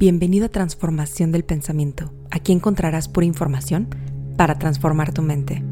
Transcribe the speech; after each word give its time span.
Bienvenido 0.00 0.46
a 0.46 0.48
Transformación 0.48 1.30
del 1.30 1.44
Pensamiento. 1.44 2.10
Aquí 2.30 2.52
encontrarás 2.52 3.06
pura 3.06 3.26
información 3.26 3.94
para 4.38 4.58
transformar 4.58 5.12
tu 5.12 5.20
mente. 5.20 5.62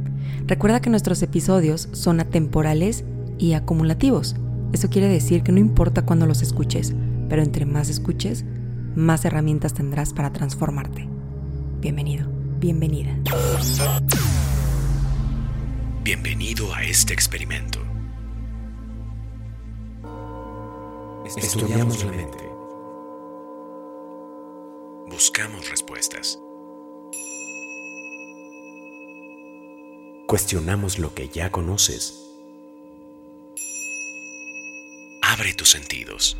Recuerda 0.47 0.83
que 0.83 0.91
nuestros 0.91 1.23
episodios 1.23 1.89
son 1.93 2.21
atemporales 2.21 3.07
y 3.39 3.55
acumulativos. 3.55 4.37
Eso 4.75 4.91
quiere 4.91 5.09
decir 5.09 5.43
que 5.43 5.51
no 5.51 5.61
importa 5.61 6.05
cuándo 6.05 6.27
los 6.27 6.43
escuches, 6.43 6.93
pero 7.31 7.41
entre 7.43 7.65
más 7.65 7.89
escuches, 7.89 8.45
más 8.95 9.25
herramientas 9.25 9.73
tendrás 9.73 10.13
para 10.13 10.31
transformarte. 10.31 11.09
Bienvenido, 11.81 12.29
bienvenida. 12.61 13.17
Bienvenido 16.05 16.75
a 16.75 16.85
este 16.85 17.15
experimento. 17.15 17.79
Estudiamos 21.35 22.05
la 22.05 22.13
mente. 22.13 22.48
Buscamos 25.11 25.71
respuestas. 25.71 26.39
Cuestionamos 30.27 30.99
lo 30.99 31.15
que 31.15 31.29
ya 31.29 31.51
conoces. 31.51 32.15
Abre 35.23 35.55
tus 35.55 35.71
sentidos. 35.71 36.37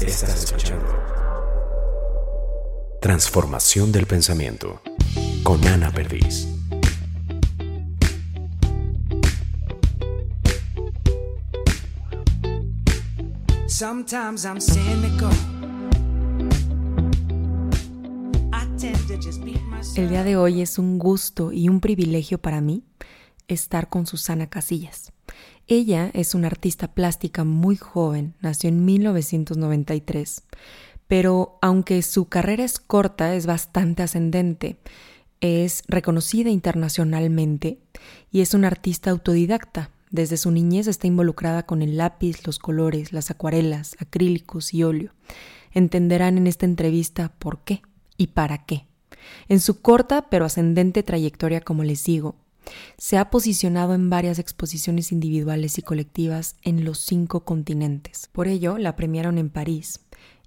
Estás 0.00 0.44
escuchando. 0.44 0.98
Transformación 3.02 3.92
del 3.92 4.06
pensamiento 4.06 4.80
con 5.42 5.64
Ana 5.66 5.92
Perdiz. 5.92 6.48
Sometimes 13.68 14.46
I'm 14.46 14.58
cynical. 14.58 15.55
El 19.96 20.08
día 20.10 20.24
de 20.24 20.36
hoy 20.36 20.60
es 20.60 20.78
un 20.78 20.98
gusto 20.98 21.52
y 21.52 21.68
un 21.68 21.80
privilegio 21.80 22.38
para 22.38 22.60
mí 22.60 22.82
estar 23.48 23.88
con 23.88 24.06
Susana 24.06 24.48
Casillas. 24.48 25.12
Ella 25.66 26.10
es 26.14 26.34
una 26.34 26.46
artista 26.46 26.94
plástica 26.94 27.44
muy 27.44 27.76
joven, 27.76 28.34
nació 28.40 28.68
en 28.68 28.84
1993, 28.84 30.44
pero 31.08 31.58
aunque 31.62 32.02
su 32.02 32.28
carrera 32.28 32.64
es 32.64 32.78
corta, 32.78 33.34
es 33.34 33.46
bastante 33.46 34.02
ascendente. 34.02 34.76
Es 35.40 35.82
reconocida 35.88 36.50
internacionalmente 36.50 37.78
y 38.30 38.40
es 38.40 38.54
una 38.54 38.68
artista 38.68 39.10
autodidacta. 39.10 39.90
Desde 40.10 40.36
su 40.36 40.50
niñez 40.50 40.86
está 40.86 41.06
involucrada 41.06 41.64
con 41.64 41.82
el 41.82 41.96
lápiz, 41.96 42.46
los 42.46 42.58
colores, 42.58 43.12
las 43.12 43.30
acuarelas, 43.30 43.96
acrílicos 43.98 44.72
y 44.72 44.82
óleo. 44.82 45.12
Entenderán 45.72 46.38
en 46.38 46.46
esta 46.46 46.64
entrevista 46.64 47.32
por 47.38 47.60
qué 47.60 47.82
y 48.16 48.28
para 48.28 48.64
qué. 48.64 48.85
En 49.48 49.60
su 49.60 49.80
corta 49.80 50.28
pero 50.30 50.44
ascendente 50.44 51.02
trayectoria, 51.02 51.60
como 51.60 51.84
les 51.84 52.04
digo, 52.04 52.36
se 52.98 53.18
ha 53.18 53.30
posicionado 53.30 53.94
en 53.94 54.10
varias 54.10 54.38
exposiciones 54.38 55.12
individuales 55.12 55.78
y 55.78 55.82
colectivas 55.82 56.56
en 56.62 56.84
los 56.84 56.98
cinco 56.98 57.44
continentes. 57.44 58.28
Por 58.32 58.48
ello, 58.48 58.78
la 58.78 58.96
premiaron 58.96 59.38
en 59.38 59.50
París, 59.50 60.00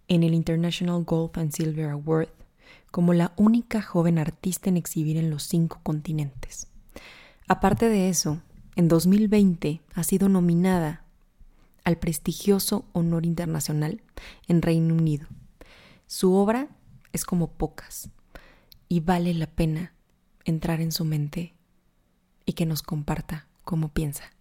en 0.08 0.24
el 0.24 0.34
International 0.34 1.04
Gold 1.04 1.38
and 1.38 1.52
Silver 1.52 1.90
Award, 1.90 2.30
como 2.92 3.14
la 3.14 3.34
única 3.38 3.82
joven 3.82 4.18
artista 4.18 4.70
en 4.70 4.78
exhibir 4.78 5.18
en 5.18 5.30
los 5.30 5.44
cinco 5.44 5.80
continentes. 5.84 6.68
Aparte 7.48 7.90
de 7.90 8.10
eso, 8.10 8.42
en 8.76 8.88
2020 8.88 9.82
ha 9.94 10.04
sido 10.04 10.30
nominada 10.30 11.04
al 11.84 11.98
prestigioso 11.98 12.86
honor 12.94 13.26
internacional 13.26 14.02
en 14.48 14.62
Reino 14.62 14.94
Unido. 14.94 15.28
Su 16.08 16.34
obra 16.34 16.70
es 17.14 17.26
como 17.26 17.52
pocas 17.52 18.10
y 18.90 19.00
vale 19.00 19.34
la 19.34 19.48
pena 19.48 19.94
entrar 20.44 20.82
en 20.82 20.92
su 20.92 21.06
mente 21.06 21.54
y 22.46 22.54
que 22.54 22.66
nos 22.66 22.82
comparta 22.82 23.48
cómo 23.64 23.90
piensa. 23.90 24.34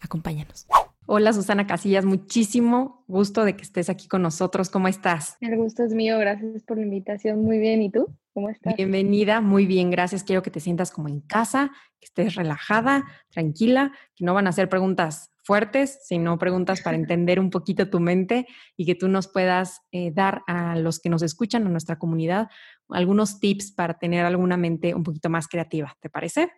Acompáñanos. 0.00 0.66
Hola 1.10 1.32
Susana 1.32 1.66
Casillas, 1.66 2.04
muchísimo 2.04 3.02
gusto 3.08 3.46
de 3.46 3.56
que 3.56 3.62
estés 3.62 3.88
aquí 3.88 4.06
con 4.08 4.20
nosotros. 4.20 4.68
¿Cómo 4.68 4.88
estás? 4.88 5.38
El 5.40 5.56
gusto 5.56 5.82
es 5.82 5.94
mío, 5.94 6.18
gracias 6.18 6.62
por 6.64 6.76
la 6.76 6.82
invitación. 6.82 7.42
Muy 7.42 7.58
bien, 7.58 7.80
¿y 7.80 7.90
tú? 7.90 8.14
¿Cómo 8.34 8.50
estás? 8.50 8.76
Bienvenida, 8.76 9.40
muy 9.40 9.64
bien, 9.64 9.90
gracias. 9.90 10.22
Quiero 10.22 10.42
que 10.42 10.50
te 10.50 10.60
sientas 10.60 10.90
como 10.90 11.08
en 11.08 11.22
casa, 11.22 11.70
que 11.98 12.04
estés 12.04 12.34
relajada, 12.34 13.06
tranquila, 13.30 13.90
que 14.14 14.26
no 14.26 14.34
van 14.34 14.48
a 14.48 14.52
ser 14.52 14.68
preguntas 14.68 15.32
fuertes, 15.44 15.98
sino 16.04 16.38
preguntas 16.38 16.82
para 16.82 16.98
entender 16.98 17.40
un 17.40 17.48
poquito 17.48 17.88
tu 17.88 18.00
mente 18.00 18.46
y 18.76 18.84
que 18.84 18.94
tú 18.94 19.08
nos 19.08 19.28
puedas 19.28 19.80
eh, 19.92 20.10
dar 20.12 20.42
a 20.46 20.76
los 20.76 21.00
que 21.00 21.08
nos 21.08 21.22
escuchan, 21.22 21.66
a 21.66 21.70
nuestra 21.70 21.98
comunidad, 21.98 22.50
algunos 22.90 23.40
tips 23.40 23.72
para 23.72 23.98
tener 23.98 24.26
alguna 24.26 24.58
mente 24.58 24.94
un 24.94 25.04
poquito 25.04 25.30
más 25.30 25.48
creativa. 25.48 25.96
¿Te 26.00 26.10
parece? 26.10 26.52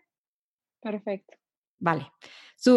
Perfecto. 0.80 1.36
Vale. 1.78 2.10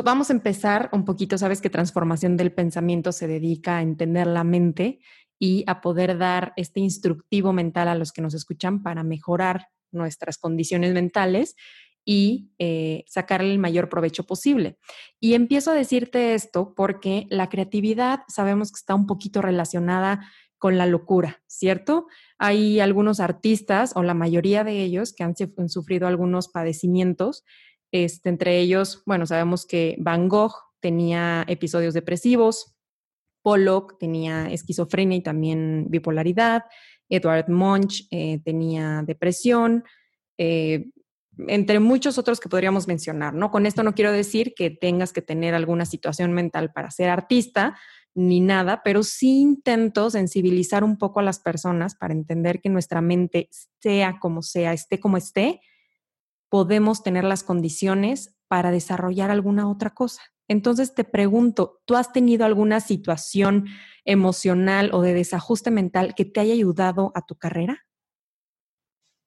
Vamos 0.03 0.29
a 0.29 0.33
empezar 0.33 0.89
un 0.93 1.05
poquito, 1.05 1.37
sabes 1.37 1.61
que 1.61 1.69
transformación 1.69 2.37
del 2.37 2.53
pensamiento 2.53 3.11
se 3.11 3.27
dedica 3.27 3.77
a 3.77 3.81
entender 3.81 4.27
la 4.27 4.43
mente 4.43 4.99
y 5.39 5.63
a 5.67 5.81
poder 5.81 6.17
dar 6.17 6.53
este 6.55 6.79
instructivo 6.79 7.53
mental 7.53 7.87
a 7.87 7.95
los 7.95 8.11
que 8.11 8.21
nos 8.21 8.33
escuchan 8.33 8.81
para 8.81 9.03
mejorar 9.03 9.67
nuestras 9.91 10.37
condiciones 10.37 10.93
mentales 10.93 11.55
y 12.05 12.51
eh, 12.59 13.05
sacarle 13.07 13.51
el 13.51 13.59
mayor 13.59 13.89
provecho 13.89 14.25
posible. 14.25 14.77
Y 15.19 15.33
empiezo 15.35 15.71
a 15.71 15.75
decirte 15.75 16.33
esto 16.33 16.73
porque 16.75 17.27
la 17.29 17.49
creatividad 17.49 18.21
sabemos 18.27 18.71
que 18.71 18.77
está 18.77 18.95
un 18.95 19.07
poquito 19.07 19.41
relacionada 19.41 20.27
con 20.57 20.77
la 20.77 20.85
locura, 20.85 21.41
¿cierto? 21.45 22.07
Hay 22.37 22.79
algunos 22.79 23.19
artistas 23.19 23.91
o 23.95 24.03
la 24.03 24.13
mayoría 24.13 24.63
de 24.63 24.81
ellos 24.81 25.13
que 25.13 25.23
han, 25.23 25.35
sufrido 25.67 26.07
algunos 26.07 26.47
padecimientos, 26.47 27.43
este, 27.93 28.29
entre 28.29 28.59
ellos, 28.59 29.03
bueno, 29.05 29.27
sabemos 29.27 29.67
que 29.67 29.95
Van 29.99 30.27
Gogh 30.27 30.55
tenía 30.79 31.45
episodios 31.47 31.93
depresivos, 31.93 32.75
Pollock 33.43 33.99
tenía 33.99 34.47
esquizofrenia 34.49 35.17
y 35.17 35.21
también 35.21 35.85
bipolaridad, 35.89 36.63
Edward 37.07 37.49
Munch 37.49 38.07
eh, 38.09 38.39
tenía 38.43 39.03
depresión, 39.05 39.83
eh, 40.39 40.89
entre 41.47 41.79
muchos 41.79 42.17
otros 42.17 42.39
que 42.39 42.49
podríamos 42.49 42.87
mencionar, 42.87 43.35
¿no? 43.35 43.51
Con 43.51 43.67
esto 43.67 43.83
no 43.83 43.93
quiero 43.93 44.11
decir 44.11 44.55
que 44.55 44.71
tengas 44.71 45.13
que 45.13 45.21
tener 45.21 45.53
alguna 45.53 45.85
situación 45.85 46.33
mental 46.33 46.73
para 46.73 46.89
ser 46.89 47.09
artista 47.09 47.77
ni 48.15 48.39
nada, 48.39 48.81
pero 48.83 49.03
sí 49.03 49.39
intento 49.39 50.09
sensibilizar 50.09 50.83
un 50.83 50.97
poco 50.97 51.19
a 51.19 51.23
las 51.23 51.39
personas 51.39 51.93
para 51.93 52.15
entender 52.15 52.59
que 52.59 52.69
nuestra 52.69 53.01
mente, 53.01 53.49
sea 53.81 54.17
como 54.19 54.41
sea, 54.41 54.73
esté 54.73 54.99
como 54.99 55.17
esté, 55.17 55.61
podemos 56.53 57.01
tener 57.01 57.23
las 57.23 57.43
condiciones 57.43 58.37
para 58.47 58.69
desarrollar 58.69 59.31
alguna 59.31 59.67
otra 59.67 59.89
cosa. 59.89 60.21
Entonces 60.47 60.93
te 60.93 61.03
pregunto, 61.03 61.81
¿tú 61.85 61.95
has 61.95 62.13
tenido 62.13 62.45
alguna 62.45 62.79
situación 62.79 63.65
emocional 64.05 64.91
o 64.93 65.01
de 65.01 65.15
desajuste 65.15 65.71
mental 65.71 66.13
que 66.13 66.25
te 66.25 66.41
haya 66.41 66.53
ayudado 66.53 67.11
a 67.15 67.25
tu 67.25 67.33
carrera? 67.37 67.87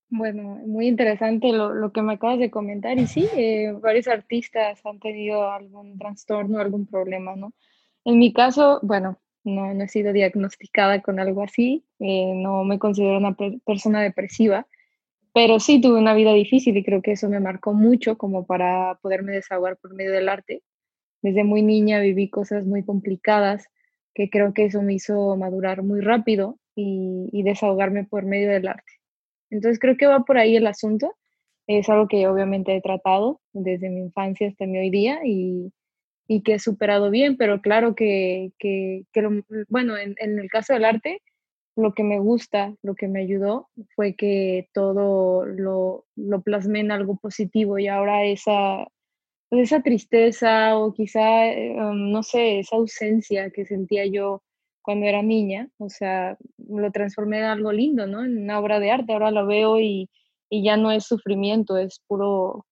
Bueno, 0.08 0.60
muy 0.68 0.86
interesante 0.86 1.50
lo, 1.50 1.90
que 1.90 2.00
me 2.00 2.12
acabas 2.12 2.38
de 2.38 2.52
comentar. 2.52 2.96
Y 2.96 3.08
sí, 3.08 3.26
eh, 3.36 3.72
varios 3.72 4.06
artistas 4.06 4.80
han 4.86 5.00
tenido 5.00 5.50
algún 5.50 5.98
trastorno, 5.98 6.60
algún 6.60 6.86
problema, 6.86 7.34
¿no? 7.34 7.54
En 8.04 8.20
mi 8.20 8.32
caso, 8.32 8.78
bueno, 8.84 9.18
no, 9.42 9.74
no 9.74 9.82
he 9.82 9.88
sido 9.88 10.12
diagnosticada 10.12 11.02
con 11.02 11.18
algo 11.18 11.42
así, 11.42 11.84
eh, 11.98 12.34
no 12.36 12.62
me 12.62 12.78
considero 12.78 13.18
una 13.18 13.36
persona 13.64 14.00
depresiva, 14.00 14.68
pero 15.36 15.60
sí 15.60 15.82
tuve 15.82 15.98
una 15.98 16.14
vida 16.14 16.32
difícil 16.32 16.78
y 16.78 16.82
creo 16.82 17.02
que 17.02 17.12
eso 17.12 17.28
me 17.28 17.40
marcó 17.40 17.74
mucho 17.74 18.16
como 18.16 18.46
para 18.46 18.98
poderme 19.02 19.32
desahogar 19.32 19.76
por 19.76 19.92
medio 19.92 20.10
del 20.10 20.30
arte. 20.30 20.62
Desde 21.20 21.44
muy 21.44 21.60
niña 21.60 22.00
viví 22.00 22.30
cosas 22.30 22.64
muy 22.64 22.82
complicadas 22.82 23.68
que 24.14 24.30
creo 24.30 24.54
que 24.54 24.64
eso 24.64 24.80
me 24.80 24.94
hizo 24.94 25.36
madurar 25.36 25.82
muy 25.82 26.00
rápido 26.00 26.58
y, 26.74 27.28
y 27.32 27.42
desahogarme 27.42 28.04
por 28.04 28.24
medio 28.24 28.48
del 28.48 28.66
arte. 28.66 28.90
Entonces 29.50 29.78
creo 29.78 29.98
que 29.98 30.06
va 30.06 30.24
por 30.24 30.38
ahí 30.38 30.56
el 30.56 30.66
asunto. 30.66 31.14
Es 31.66 31.90
algo 31.90 32.08
que 32.08 32.26
obviamente 32.28 32.74
he 32.74 32.80
tratado 32.80 33.42
desde 33.52 33.90
mi 33.90 34.00
infancia 34.00 34.48
hasta 34.48 34.64
mi 34.64 34.78
hoy 34.78 34.88
día 34.88 35.20
y, 35.22 35.70
y 36.26 36.42
que 36.44 36.54
he 36.54 36.58
superado 36.58 37.10
bien, 37.10 37.36
pero 37.36 37.60
claro 37.60 37.94
que, 37.94 38.52
que, 38.58 39.02
que 39.12 39.42
bueno, 39.68 39.98
en, 39.98 40.14
en, 40.18 40.38
el 40.38 40.48
caso 40.48 40.72
del 40.72 40.86
arte, 40.86 41.20
lo 41.76 41.92
que 41.92 42.02
me 42.02 42.18
gusta, 42.18 42.74
lo 42.82 42.94
que 42.94 43.06
me 43.06 43.20
ayudó 43.20 43.68
fue 43.94 44.14
que 44.14 44.68
todo 44.72 45.44
lo, 45.44 46.06
lo 46.16 46.40
plasmé 46.40 46.80
en 46.80 46.90
algo 46.90 47.16
positivo 47.16 47.78
y 47.78 47.86
ahora 47.86 48.24
esa, 48.24 48.86
esa 49.50 49.82
tristeza 49.82 50.76
o 50.78 50.94
quizá, 50.94 51.46
eh, 51.46 51.76
um, 51.78 52.10
no 52.10 52.22
sé, 52.22 52.60
esa 52.60 52.76
ausencia 52.76 53.50
que 53.50 53.66
sentía 53.66 54.06
yo 54.06 54.42
cuando 54.80 55.04
era 55.06 55.20
niña, 55.20 55.68
o 55.78 55.90
sea, 55.90 56.38
lo 56.56 56.90
transformé 56.92 57.38
en 57.38 57.44
algo 57.44 57.72
lindo, 57.72 58.06
¿no? 58.06 58.24
En 58.24 58.38
una 58.38 58.58
obra 58.58 58.80
de 58.80 58.92
arte, 58.92 59.12
ahora 59.12 59.30
lo 59.30 59.46
veo 59.46 59.78
y, 59.78 60.08
y 60.48 60.64
ya 60.64 60.76
no 60.76 60.92
es 60.92 61.04
sufrimiento, 61.04 61.76
es 61.76 62.00
puro, 62.06 62.66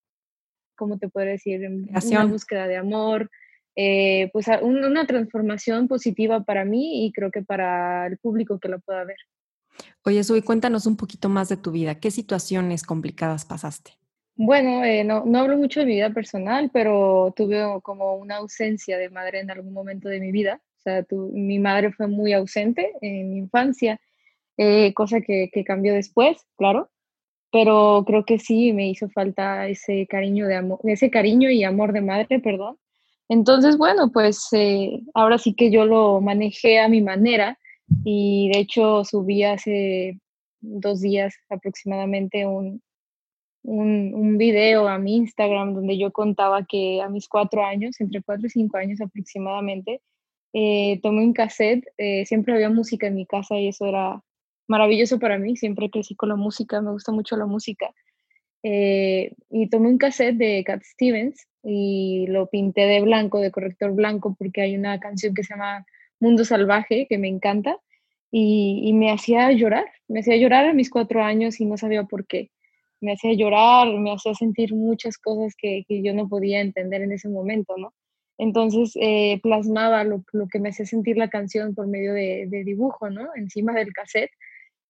¿cómo 0.76 0.98
te 0.98 1.08
puedo 1.08 1.26
decir? 1.26 1.60
Una 1.68 2.24
búsqueda 2.24 2.68
de 2.68 2.76
amor, 2.76 3.30
eh, 3.76 4.30
pues 4.32 4.46
una 4.62 5.06
transformación 5.06 5.88
positiva 5.88 6.44
para 6.44 6.64
mí 6.64 7.06
y 7.06 7.12
creo 7.12 7.30
que 7.30 7.42
para 7.42 8.06
el 8.06 8.18
público 8.18 8.58
que 8.58 8.68
lo 8.68 8.80
pueda 8.80 9.04
ver. 9.04 9.16
Oye, 10.04 10.22
Sui, 10.22 10.42
cuéntanos 10.42 10.86
un 10.86 10.96
poquito 10.96 11.28
más 11.28 11.48
de 11.48 11.56
tu 11.56 11.72
vida. 11.72 11.96
¿Qué 11.96 12.10
situaciones 12.10 12.84
complicadas 12.84 13.44
pasaste? 13.44 13.92
Bueno, 14.36 14.84
eh, 14.84 15.04
no, 15.04 15.24
no 15.24 15.38
hablo 15.38 15.56
mucho 15.56 15.80
de 15.80 15.86
mi 15.86 15.94
vida 15.94 16.10
personal, 16.10 16.70
pero 16.72 17.32
tuve 17.36 17.62
como 17.82 18.16
una 18.16 18.36
ausencia 18.36 18.98
de 18.98 19.10
madre 19.10 19.40
en 19.40 19.50
algún 19.50 19.72
momento 19.72 20.08
de 20.08 20.20
mi 20.20 20.32
vida. 20.32 20.60
O 20.78 20.80
sea, 20.80 21.06
mi 21.32 21.58
madre 21.58 21.92
fue 21.92 22.08
muy 22.08 22.32
ausente 22.32 22.92
en 23.00 23.30
mi 23.30 23.38
infancia, 23.38 24.00
eh, 24.56 24.92
cosa 24.92 25.20
que, 25.20 25.50
que, 25.52 25.64
cambió 25.64 25.94
después, 25.94 26.46
claro, 26.56 26.90
pero 27.50 28.04
creo 28.06 28.24
que 28.24 28.38
sí 28.38 28.72
me 28.72 28.88
hizo 28.88 29.08
falta 29.08 29.66
ese 29.68 30.06
cariño 30.06 30.46
de 30.46 30.56
amor, 30.56 30.80
ese 30.84 31.10
cariño 31.10 31.50
y 31.50 31.64
amor 31.64 31.92
de 31.92 32.02
madre, 32.02 32.40
perdón. 32.40 32.76
Entonces, 33.28 33.78
bueno, 33.78 34.10
pues 34.12 34.48
eh, 34.52 35.00
ahora 35.14 35.38
sí 35.38 35.54
que 35.54 35.70
yo 35.70 35.86
lo 35.86 36.20
manejé 36.20 36.80
a 36.80 36.88
mi 36.88 37.00
manera 37.00 37.58
y 38.04 38.50
de 38.52 38.60
hecho 38.60 39.04
subí 39.04 39.42
hace 39.42 40.18
dos 40.60 41.00
días 41.00 41.34
aproximadamente 41.50 42.46
un, 42.46 42.82
un, 43.64 44.38
video 44.38 44.88
a 44.88 44.98
mi 44.98 45.16
Instagram 45.16 45.74
donde 45.74 45.98
yo 45.98 46.12
contaba 46.12 46.64
que 46.64 47.00
a 47.02 47.08
mis 47.08 47.28
cuatro 47.28 47.64
años, 47.64 48.00
entre 48.00 48.22
cuatro 48.22 48.46
y 48.46 48.50
cinco 48.50 48.76
años 48.76 49.00
aproximadamente, 49.00 50.00
eh, 50.52 51.00
tomé 51.02 51.22
un 51.22 51.32
cassette, 51.32 51.84
eh, 51.98 52.24
siempre 52.26 52.54
había 52.54 52.70
música 52.70 53.06
en 53.06 53.14
mi 53.14 53.26
casa 53.26 53.56
y 53.56 53.68
eso 53.68 53.86
era 53.86 54.22
maravilloso 54.68 55.18
para 55.18 55.38
mí, 55.38 55.56
siempre 55.56 55.90
crecí 55.90 56.14
con 56.14 56.28
la 56.28 56.36
música, 56.36 56.80
me 56.80 56.92
gusta 56.92 57.12
mucho 57.12 57.36
la 57.36 57.46
música. 57.46 57.90
Eh, 58.66 59.34
y 59.50 59.68
tomé 59.68 59.88
un 59.88 59.98
cassette 59.98 60.36
de 60.36 60.64
Cat 60.64 60.82
Stevens 60.82 61.46
y 61.62 62.26
lo 62.28 62.48
pinté 62.48 62.86
de 62.86 63.02
blanco, 63.02 63.38
de 63.38 63.50
corrector 63.50 63.92
blanco, 63.92 64.34
porque 64.38 64.62
hay 64.62 64.74
una 64.74 64.98
canción 65.00 65.34
que 65.34 65.44
se 65.44 65.52
llama 65.52 65.86
Mundo 66.18 66.46
Salvaje, 66.46 67.06
que 67.06 67.18
me 67.18 67.28
encanta, 67.28 67.78
y, 68.30 68.92
me 68.94 69.12
hacía 69.12 69.52
llorar, 69.52 69.84
me 70.08 70.20
hacía 70.20 70.36
llorar 70.36 70.66
a 70.66 70.72
mis 70.72 70.90
cuatro 70.90 71.22
años 71.22 71.60
y 71.60 71.66
no 71.66 71.76
sabía 71.76 72.04
por 72.04 72.26
qué. 72.26 72.50
Me 73.00 73.12
hacía 73.12 73.34
llorar, 73.34 73.92
me 73.98 74.12
hacía 74.12 74.34
sentir 74.34 74.74
muchas 74.74 75.18
cosas 75.18 75.54
que, 75.56 75.84
que 75.86 76.02
yo 76.02 76.14
no 76.14 76.28
podía 76.28 76.60
entender 76.60 77.02
en 77.02 77.12
ese 77.12 77.28
momento, 77.28 77.76
¿no? 77.76 77.92
Entonces 78.38 78.92
eh, 79.00 79.40
plasmaba 79.42 80.04
lo, 80.04 80.24
lo, 80.32 80.48
que 80.48 80.58
me 80.58 80.70
hacía 80.70 80.86
sentir 80.86 81.16
la 81.16 81.28
canción 81.28 81.74
por 81.74 81.86
medio 81.86 82.14
de, 82.14 82.48
dibujo, 82.64 83.10
¿no? 83.10 83.28
Encima 83.36 83.72
del 83.74 83.92
cassette. 83.92 84.32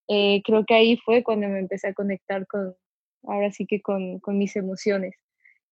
Eh, 0.09 0.41
creo 0.45 0.65
que 0.65 0.75
ahí 0.75 0.97
fue 0.97 1.23
cuando 1.23 1.49
me 1.49 1.59
empecé 1.59 1.89
a 1.89 1.95
conectar 1.95 2.47
con, 2.47 2.75
ahora 3.27 3.51
sí 3.53 3.67
que 3.67 3.81
con, 3.83 4.21
con 4.21 4.39
mis 4.39 4.57
emociones. 4.57 5.17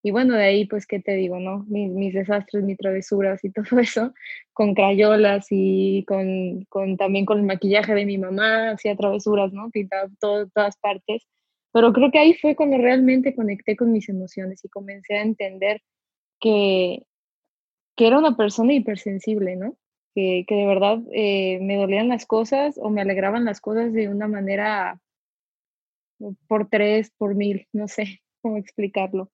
Y 0.04 0.10
bueno, 0.10 0.34
de 0.34 0.44
ahí, 0.44 0.66
pues, 0.66 0.86
¿qué 0.86 0.98
te 0.98 1.12
digo, 1.14 1.38
no? 1.38 1.64
Mis, 1.68 1.90
mis 1.90 2.12
desastres, 2.12 2.64
mis 2.64 2.76
travesuras 2.76 3.44
y 3.44 3.50
todo 3.52 3.78
eso, 3.80 4.12
con 4.52 4.74
crayolas 4.74 5.46
y 5.50 6.04
con, 6.06 6.64
con, 6.68 6.96
también 6.96 7.24
con 7.24 7.38
el 7.38 7.44
maquillaje 7.44 7.94
de 7.94 8.04
mi 8.04 8.18
mamá, 8.18 8.70
hacía 8.70 8.96
travesuras, 8.96 9.52
¿no? 9.52 9.70
Pintaba 9.70 10.08
todo, 10.20 10.48
todas 10.48 10.76
partes. 10.78 11.22
Pero 11.72 11.92
creo 11.92 12.10
que 12.10 12.18
ahí 12.18 12.34
fue 12.34 12.56
cuando 12.56 12.78
realmente 12.78 13.34
conecté 13.34 13.76
con 13.76 13.92
mis 13.92 14.08
emociones 14.08 14.64
y 14.64 14.68
comencé 14.68 15.16
a 15.16 15.22
entender 15.22 15.80
que, 16.40 17.04
que 17.96 18.06
era 18.08 18.18
una 18.18 18.36
persona 18.36 18.74
hipersensible, 18.74 19.56
¿no? 19.56 19.76
Que, 20.14 20.44
que 20.46 20.54
de 20.56 20.66
verdad 20.66 20.98
eh, 21.12 21.58
me 21.62 21.76
dolían 21.76 22.08
las 22.08 22.26
cosas 22.26 22.78
o 22.78 22.90
me 22.90 23.00
alegraban 23.02 23.44
las 23.44 23.60
cosas 23.60 23.92
de 23.92 24.08
una 24.08 24.28
manera 24.28 25.00
por 26.48 26.68
tres, 26.68 27.12
por 27.16 27.34
mil, 27.34 27.66
no 27.72 27.88
sé 27.88 28.22
cómo 28.40 28.56
explicarlo. 28.56 29.30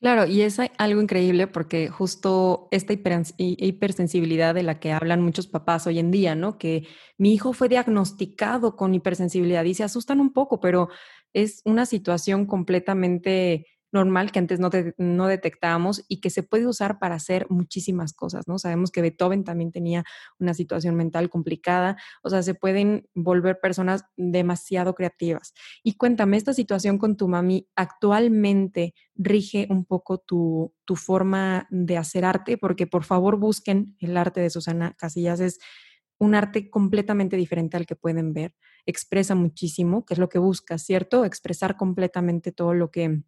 Claro, 0.00 0.26
y 0.26 0.42
es 0.42 0.60
algo 0.78 1.02
increíble 1.02 1.48
porque 1.48 1.88
justo 1.88 2.68
esta 2.70 2.92
hipersensibilidad 2.92 4.54
de 4.54 4.62
la 4.62 4.78
que 4.78 4.92
hablan 4.92 5.22
muchos 5.22 5.48
papás 5.48 5.88
hoy 5.88 5.98
en 5.98 6.12
día, 6.12 6.36
¿no? 6.36 6.56
Que 6.56 6.86
mi 7.16 7.34
hijo 7.34 7.52
fue 7.52 7.68
diagnosticado 7.68 8.76
con 8.76 8.94
hipersensibilidad 8.94 9.64
y 9.64 9.74
se 9.74 9.82
asustan 9.82 10.20
un 10.20 10.32
poco, 10.32 10.60
pero 10.60 10.88
es 11.32 11.62
una 11.64 11.84
situación 11.84 12.46
completamente 12.46 13.66
normal 13.92 14.32
que 14.32 14.38
antes 14.38 14.60
no, 14.60 14.70
no 14.96 15.26
detectábamos 15.26 16.04
y 16.08 16.20
que 16.20 16.30
se 16.30 16.42
puede 16.42 16.66
usar 16.66 16.98
para 16.98 17.14
hacer 17.14 17.46
muchísimas 17.48 18.12
cosas, 18.12 18.46
¿no? 18.46 18.58
Sabemos 18.58 18.90
que 18.90 19.02
Beethoven 19.02 19.44
también 19.44 19.72
tenía 19.72 20.04
una 20.38 20.54
situación 20.54 20.94
mental 20.94 21.30
complicada, 21.30 21.96
o 22.22 22.30
sea, 22.30 22.42
se 22.42 22.54
pueden 22.54 23.08
volver 23.14 23.60
personas 23.60 24.04
demasiado 24.16 24.94
creativas. 24.94 25.54
Y 25.82 25.96
cuéntame, 25.96 26.36
esta 26.36 26.52
situación 26.52 26.98
con 26.98 27.16
tu 27.16 27.28
mami 27.28 27.68
actualmente 27.76 28.94
rige 29.14 29.66
un 29.70 29.84
poco 29.84 30.18
tu, 30.18 30.74
tu 30.84 30.96
forma 30.96 31.66
de 31.70 31.96
hacer 31.96 32.24
arte, 32.24 32.58
porque 32.58 32.86
por 32.86 33.04
favor 33.04 33.38
busquen 33.38 33.96
el 34.00 34.16
arte 34.16 34.40
de 34.40 34.50
Susana 34.50 34.94
Casillas, 34.98 35.40
es 35.40 35.58
un 36.18 36.34
arte 36.34 36.68
completamente 36.70 37.36
diferente 37.36 37.76
al 37.76 37.86
que 37.86 37.96
pueden 37.96 38.32
ver 38.32 38.54
expresa 38.88 39.34
muchísimo, 39.34 40.06
que 40.06 40.14
es 40.14 40.18
lo 40.18 40.30
que 40.30 40.38
buscas, 40.38 40.82
¿cierto? 40.82 41.26
Expresar 41.26 41.76
completamente 41.76 42.52
todo 42.52 42.72
lo 42.72 42.90
que 42.90 43.20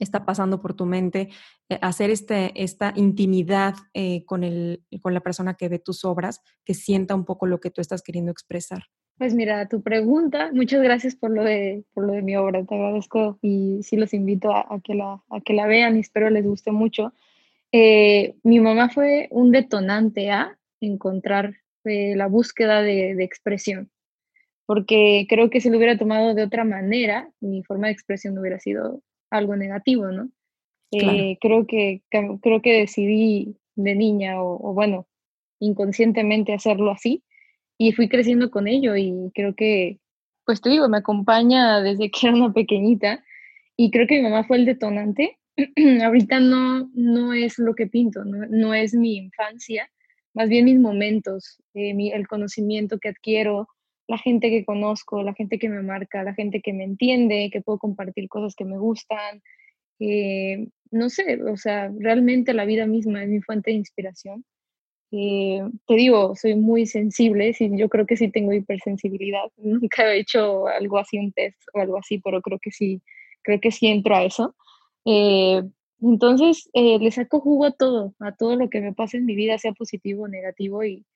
está 0.00 0.26
pasando 0.26 0.60
por 0.60 0.74
tu 0.74 0.84
mente, 0.84 1.28
eh, 1.68 1.78
hacer 1.80 2.10
este, 2.10 2.50
esta 2.60 2.92
intimidad 2.96 3.74
eh, 3.94 4.24
con, 4.24 4.42
el, 4.42 4.82
con 5.00 5.14
la 5.14 5.20
persona 5.20 5.54
que 5.54 5.68
ve 5.68 5.78
tus 5.78 6.04
obras, 6.04 6.42
que 6.64 6.74
sienta 6.74 7.14
un 7.14 7.24
poco 7.24 7.46
lo 7.46 7.60
que 7.60 7.70
tú 7.70 7.80
estás 7.80 8.02
queriendo 8.02 8.32
expresar. 8.32 8.82
Pues 9.16 9.32
mira, 9.32 9.68
tu 9.68 9.80
pregunta, 9.80 10.50
muchas 10.52 10.82
gracias 10.82 11.14
por 11.14 11.30
lo 11.30 11.44
de, 11.44 11.84
por 11.94 12.04
lo 12.04 12.12
de 12.12 12.22
mi 12.22 12.34
obra, 12.34 12.64
te 12.64 12.74
agradezco 12.74 13.38
y 13.40 13.78
sí 13.84 13.96
los 13.96 14.12
invito 14.12 14.52
a, 14.52 14.80
que, 14.82 14.94
la, 14.94 15.22
a 15.30 15.40
que 15.40 15.54
la 15.54 15.68
vean 15.68 15.96
y 15.96 16.00
espero 16.00 16.30
les 16.30 16.44
guste 16.44 16.72
mucho. 16.72 17.14
Eh, 17.70 18.34
mi 18.42 18.58
mamá 18.58 18.88
fue 18.88 19.28
un 19.30 19.52
detonante 19.52 20.32
a 20.32 20.58
encontrar 20.80 21.54
la 21.84 22.26
búsqueda 22.26 22.82
de, 22.82 23.14
de 23.14 23.22
expresión 23.22 23.92
porque 24.66 25.26
creo 25.28 25.48
que 25.48 25.60
si 25.60 25.70
lo 25.70 25.78
hubiera 25.78 25.96
tomado 25.96 26.34
de 26.34 26.42
otra 26.42 26.64
manera, 26.64 27.30
mi 27.40 27.62
forma 27.62 27.86
de 27.86 27.92
expresión 27.92 28.34
no 28.34 28.40
hubiera 28.40 28.58
sido 28.58 29.00
algo 29.30 29.56
negativo, 29.56 30.10
¿no? 30.10 30.28
Eh, 30.92 31.38
creo, 31.40 31.66
que, 31.66 32.02
creo 32.10 32.62
que 32.62 32.80
decidí 32.80 33.56
de 33.74 33.94
niña, 33.94 34.42
o, 34.42 34.72
bueno, 34.72 35.06
inconscientemente 35.60 36.52
hacerlo 36.52 36.90
así, 36.90 37.22
y 37.78 37.92
fui 37.92 38.08
creciendo 38.08 38.50
con 38.50 38.66
ello, 38.66 38.96
y 38.96 39.30
creo 39.34 39.54
que, 39.54 39.98
pues 40.44 40.60
te 40.60 40.70
digo, 40.70 40.88
me 40.88 40.98
acompaña 40.98 41.80
desde 41.80 42.10
que 42.10 42.18
era 42.26 42.36
una 42.36 42.52
pequeñita, 42.52 43.24
y 43.76 43.90
creo 43.90 44.06
que 44.06 44.16
mi 44.16 44.22
mamá 44.22 44.44
fue 44.44 44.56
el 44.56 44.64
detonante. 44.64 45.38
Ahorita 46.02 46.40
no, 46.40 46.90
no 46.94 47.32
es 47.32 47.58
lo 47.58 47.74
que 47.74 47.86
pinto, 47.86 48.24
no, 48.24 48.46
no 48.48 48.74
es 48.74 48.94
mi 48.94 49.16
infancia, 49.16 49.90
más 50.34 50.48
bien 50.48 50.66
mis 50.66 50.78
momentos, 50.78 51.62
eh, 51.72 51.94
mi, 51.94 52.12
el 52.12 52.28
conocimiento 52.28 52.98
que 52.98 53.08
adquiero, 53.08 53.68
la 54.08 54.18
gente 54.18 54.50
que 54.50 54.64
conozco, 54.64 55.22
la 55.22 55.34
gente 55.34 55.58
que 55.58 55.68
me 55.68 55.82
marca, 55.82 56.22
la 56.22 56.34
gente 56.34 56.60
que 56.60 56.72
me 56.72 56.84
entiende, 56.84 57.50
que 57.52 57.60
puedo 57.60 57.78
compartir 57.78 58.28
cosas 58.28 58.54
que 58.54 58.64
me 58.64 58.78
gustan. 58.78 59.42
Eh, 59.98 60.68
no 60.90 61.08
sé, 61.10 61.42
o 61.42 61.56
sea, 61.56 61.90
realmente 61.98 62.54
la 62.54 62.64
vida 62.64 62.86
misma 62.86 63.22
es 63.22 63.28
mi 63.28 63.40
fuente 63.40 63.70
de 63.70 63.78
inspiración. 63.78 64.44
Eh, 65.12 65.62
te 65.86 65.94
digo, 65.94 66.34
soy 66.36 66.56
muy 66.56 66.86
sensible, 66.86 67.52
sí, 67.54 67.70
yo 67.74 67.88
creo 67.88 68.06
que 68.06 68.16
sí 68.16 68.30
tengo 68.30 68.52
hipersensibilidad. 68.52 69.44
Nunca 69.56 70.12
he 70.12 70.20
hecho 70.20 70.68
algo 70.68 70.98
así, 70.98 71.18
un 71.18 71.32
test 71.32 71.60
o 71.74 71.80
algo 71.80 71.98
así, 71.98 72.18
pero 72.18 72.42
creo 72.42 72.58
que 72.60 72.70
sí, 72.70 73.02
creo 73.42 73.60
que 73.60 73.72
sí 73.72 73.88
entro 73.88 74.16
a 74.16 74.24
eso. 74.24 74.54
Eh, 75.04 75.62
entonces, 76.00 76.68
le 76.74 77.10
saco 77.10 77.40
jugo 77.40 77.64
a 77.64 77.72
todo, 77.72 78.14
a 78.20 78.32
todo 78.36 78.56
lo 78.56 78.68
que 78.68 78.80
me 78.80 78.92
pasa 78.92 79.16
en 79.16 79.24
mi 79.24 79.34
vida, 79.34 79.58
sea 79.58 79.72
positivo 79.72 80.24
o 80.24 80.28
negativo, 80.28 80.84
y, 80.84 81.06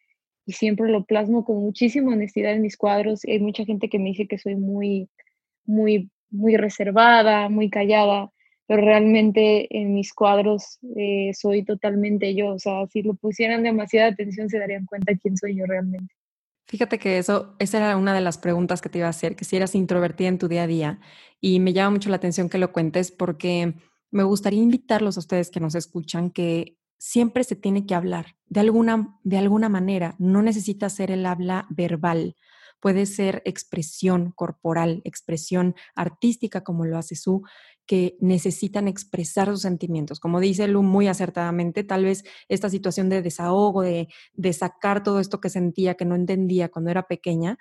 siempre 0.52 0.90
lo 0.90 1.04
plasmo 1.04 1.44
con 1.44 1.58
muchísima 1.58 2.12
honestidad 2.12 2.52
en 2.52 2.62
mis 2.62 2.76
cuadros. 2.76 3.24
Hay 3.24 3.40
mucha 3.40 3.64
gente 3.64 3.88
que 3.88 3.98
me 3.98 4.10
dice 4.10 4.26
que 4.26 4.38
soy 4.38 4.56
muy, 4.56 5.08
muy, 5.64 6.10
muy 6.30 6.56
reservada, 6.56 7.48
muy 7.48 7.70
callada, 7.70 8.30
pero 8.66 8.82
realmente 8.82 9.66
en 9.76 9.94
mis 9.94 10.12
cuadros 10.12 10.78
eh, 10.96 11.32
soy 11.34 11.64
totalmente 11.64 12.34
yo. 12.34 12.54
O 12.54 12.58
sea, 12.58 12.86
si 12.86 13.02
lo 13.02 13.14
pusieran 13.14 13.62
demasiada 13.62 14.08
atención 14.08 14.48
se 14.48 14.58
darían 14.58 14.86
cuenta 14.86 15.14
quién 15.16 15.36
soy 15.36 15.56
yo 15.56 15.66
realmente. 15.66 16.14
Fíjate 16.66 17.00
que 17.00 17.18
eso, 17.18 17.56
esa 17.58 17.78
era 17.78 17.96
una 17.96 18.14
de 18.14 18.20
las 18.20 18.38
preguntas 18.38 18.80
que 18.80 18.88
te 18.88 18.98
iba 18.98 19.08
a 19.08 19.10
hacer, 19.10 19.34
que 19.34 19.44
si 19.44 19.56
eras 19.56 19.74
introvertida 19.74 20.28
en 20.28 20.38
tu 20.38 20.46
día 20.46 20.62
a 20.62 20.66
día. 20.68 21.00
Y 21.40 21.58
me 21.58 21.72
llama 21.72 21.90
mucho 21.90 22.10
la 22.10 22.16
atención 22.16 22.48
que 22.48 22.58
lo 22.58 22.70
cuentes 22.70 23.10
porque 23.10 23.74
me 24.12 24.22
gustaría 24.22 24.62
invitarlos 24.62 25.16
a 25.16 25.20
ustedes 25.20 25.50
que 25.50 25.58
nos 25.58 25.74
escuchan 25.74 26.30
que 26.30 26.76
siempre 27.00 27.44
se 27.44 27.56
tiene 27.56 27.86
que 27.86 27.94
hablar 27.94 28.36
de 28.46 28.60
alguna, 28.60 29.18
de 29.24 29.38
alguna 29.38 29.70
manera. 29.70 30.16
No 30.18 30.42
necesita 30.42 30.90
ser 30.90 31.10
el 31.10 31.24
habla 31.24 31.66
verbal, 31.70 32.36
puede 32.78 33.06
ser 33.06 33.42
expresión 33.46 34.32
corporal, 34.32 35.00
expresión 35.04 35.74
artística 35.94 36.62
como 36.62 36.84
lo 36.84 36.98
hace 36.98 37.16
Su, 37.16 37.42
que 37.86 38.18
necesitan 38.20 38.86
expresar 38.86 39.48
sus 39.48 39.62
sentimientos. 39.62 40.20
Como 40.20 40.40
dice 40.40 40.68
Lu 40.68 40.82
muy 40.82 41.08
acertadamente, 41.08 41.84
tal 41.84 42.04
vez 42.04 42.22
esta 42.48 42.68
situación 42.68 43.08
de 43.08 43.22
desahogo, 43.22 43.80
de, 43.80 44.08
de 44.34 44.52
sacar 44.52 45.02
todo 45.02 45.20
esto 45.20 45.40
que 45.40 45.48
sentía, 45.48 45.94
que 45.94 46.04
no 46.04 46.14
entendía 46.14 46.68
cuando 46.68 46.90
era 46.90 47.08
pequeña, 47.08 47.58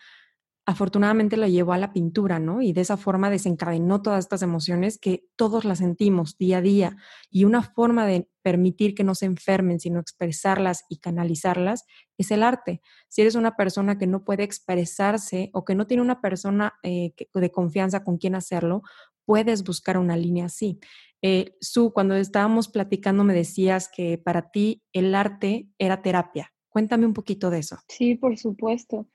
afortunadamente 0.69 1.35
lo 1.35 1.47
llevó 1.47 1.73
a 1.73 1.79
la 1.79 1.93
pintura, 1.93 2.37
¿no? 2.37 2.61
Y 2.61 2.73
de 2.73 2.81
esa 2.81 2.95
forma 2.95 3.31
desencadenó 3.31 4.03
todas 4.03 4.19
estas 4.19 4.43
emociones 4.43 4.99
que 4.99 5.25
todos 5.35 5.65
las 5.65 5.79
sentimos 5.79 6.37
día 6.37 6.59
a 6.59 6.61
día. 6.61 6.97
Y 7.31 7.45
una 7.45 7.63
forma 7.63 8.05
de 8.05 8.29
permitir 8.43 8.93
que 8.93 9.03
no 9.03 9.15
se 9.15 9.25
enfermen, 9.25 9.79
sino 9.79 9.99
expresarlas 9.99 10.85
y 10.87 10.97
canalizarlas, 10.97 11.85
es 12.19 12.29
el 12.29 12.43
arte. 12.43 12.81
Si 13.07 13.21
eres 13.21 13.33
una 13.33 13.55
persona 13.55 13.97
que 13.97 14.05
no 14.05 14.23
puede 14.23 14.43
expresarse 14.43 15.49
o 15.53 15.65
que 15.65 15.73
no 15.73 15.87
tiene 15.87 16.03
una 16.03 16.21
persona 16.21 16.75
eh, 16.83 17.13
de 17.33 17.51
confianza 17.51 18.03
con 18.03 18.19
quien 18.19 18.35
hacerlo, 18.35 18.83
puedes 19.25 19.63
buscar 19.63 19.97
una 19.97 20.17
línea 20.17 20.45
así. 20.45 20.79
Eh, 21.23 21.55
Su, 21.61 21.93
cuando 21.93 22.13
estábamos 22.13 22.67
platicando 22.67 23.23
me 23.23 23.33
decías 23.33 23.89
que 23.91 24.19
para 24.19 24.51
ti 24.51 24.83
el 24.93 25.15
arte 25.15 25.67
era 25.79 26.03
terapia. 26.03 26.53
Cuéntame 26.69 27.07
un 27.07 27.15
poquito 27.15 27.49
de 27.49 27.57
eso. 27.57 27.79
Sí, 27.87 28.13
por 28.13 28.37
supuesto. 28.37 29.07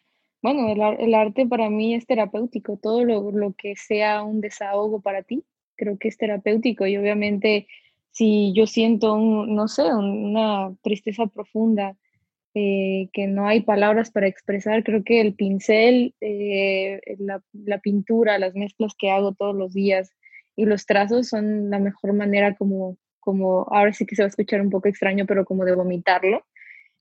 Bueno, 0.45 0.69
el, 0.99 1.15
arte 1.15 1.47
para 1.47 1.71
mí 1.71 1.95
es 1.95 2.07
terapéutico. 2.07 2.77
Todo 2.77 3.03
lo, 3.03 3.31
lo, 3.31 3.55
que 3.55 3.77
sea 3.77 4.23
un 4.23 4.43
desahogo 4.43 5.01
para 5.01 5.23
ti, 5.23 5.43
creo 5.75 5.97
que 5.97 6.09
es 6.09 6.19
terapéutico. 6.19 6.87
Y 6.87 6.99
obviamente, 6.99 7.67
si 8.11 8.53
yo 8.55 8.67
siento, 8.67 9.15
un, 9.15 9.57
no 9.57 9.69
sé, 9.69 9.85
una 9.85 10.77
tristeza 10.83 11.29
profunda, 11.29 11.97
eh, 12.53 13.09
que 13.15 13.27
no 13.27 13.49
hay 13.49 13.63
palabras 13.63 14.11
para 14.11 14.27
expresar, 14.27 14.85
creo 14.85 15.03
que 15.03 15.23
el 15.23 15.35
pincel, 15.35 16.15
eh, 16.21 17.01
la, 17.21 17.43
la 17.55 17.79
pintura, 17.79 18.39
las 18.39 18.55
mezclas 18.55 18.93
que 18.99 19.11
hago 19.11 19.33
todos 19.33 19.57
los 19.57 19.73
días, 19.73 20.13
y 20.57 20.67
los 20.67 20.85
trazos 20.85 21.29
son 21.29 21.71
la 21.71 21.79
mejor 21.79 22.13
manera 22.13 22.55
como, 22.55 22.99
como, 23.19 23.67
ahora 23.71 23.95
sí 23.95 24.05
que 24.05 24.15
se 24.15 24.21
va 24.21 24.27
a 24.27 24.29
escuchar 24.29 24.61
un 24.61 24.69
poco 24.69 24.89
extraño, 24.89 25.25
pero 25.25 25.47
como 25.47 25.65
de 25.65 25.75
vomitarlo. 25.75 26.45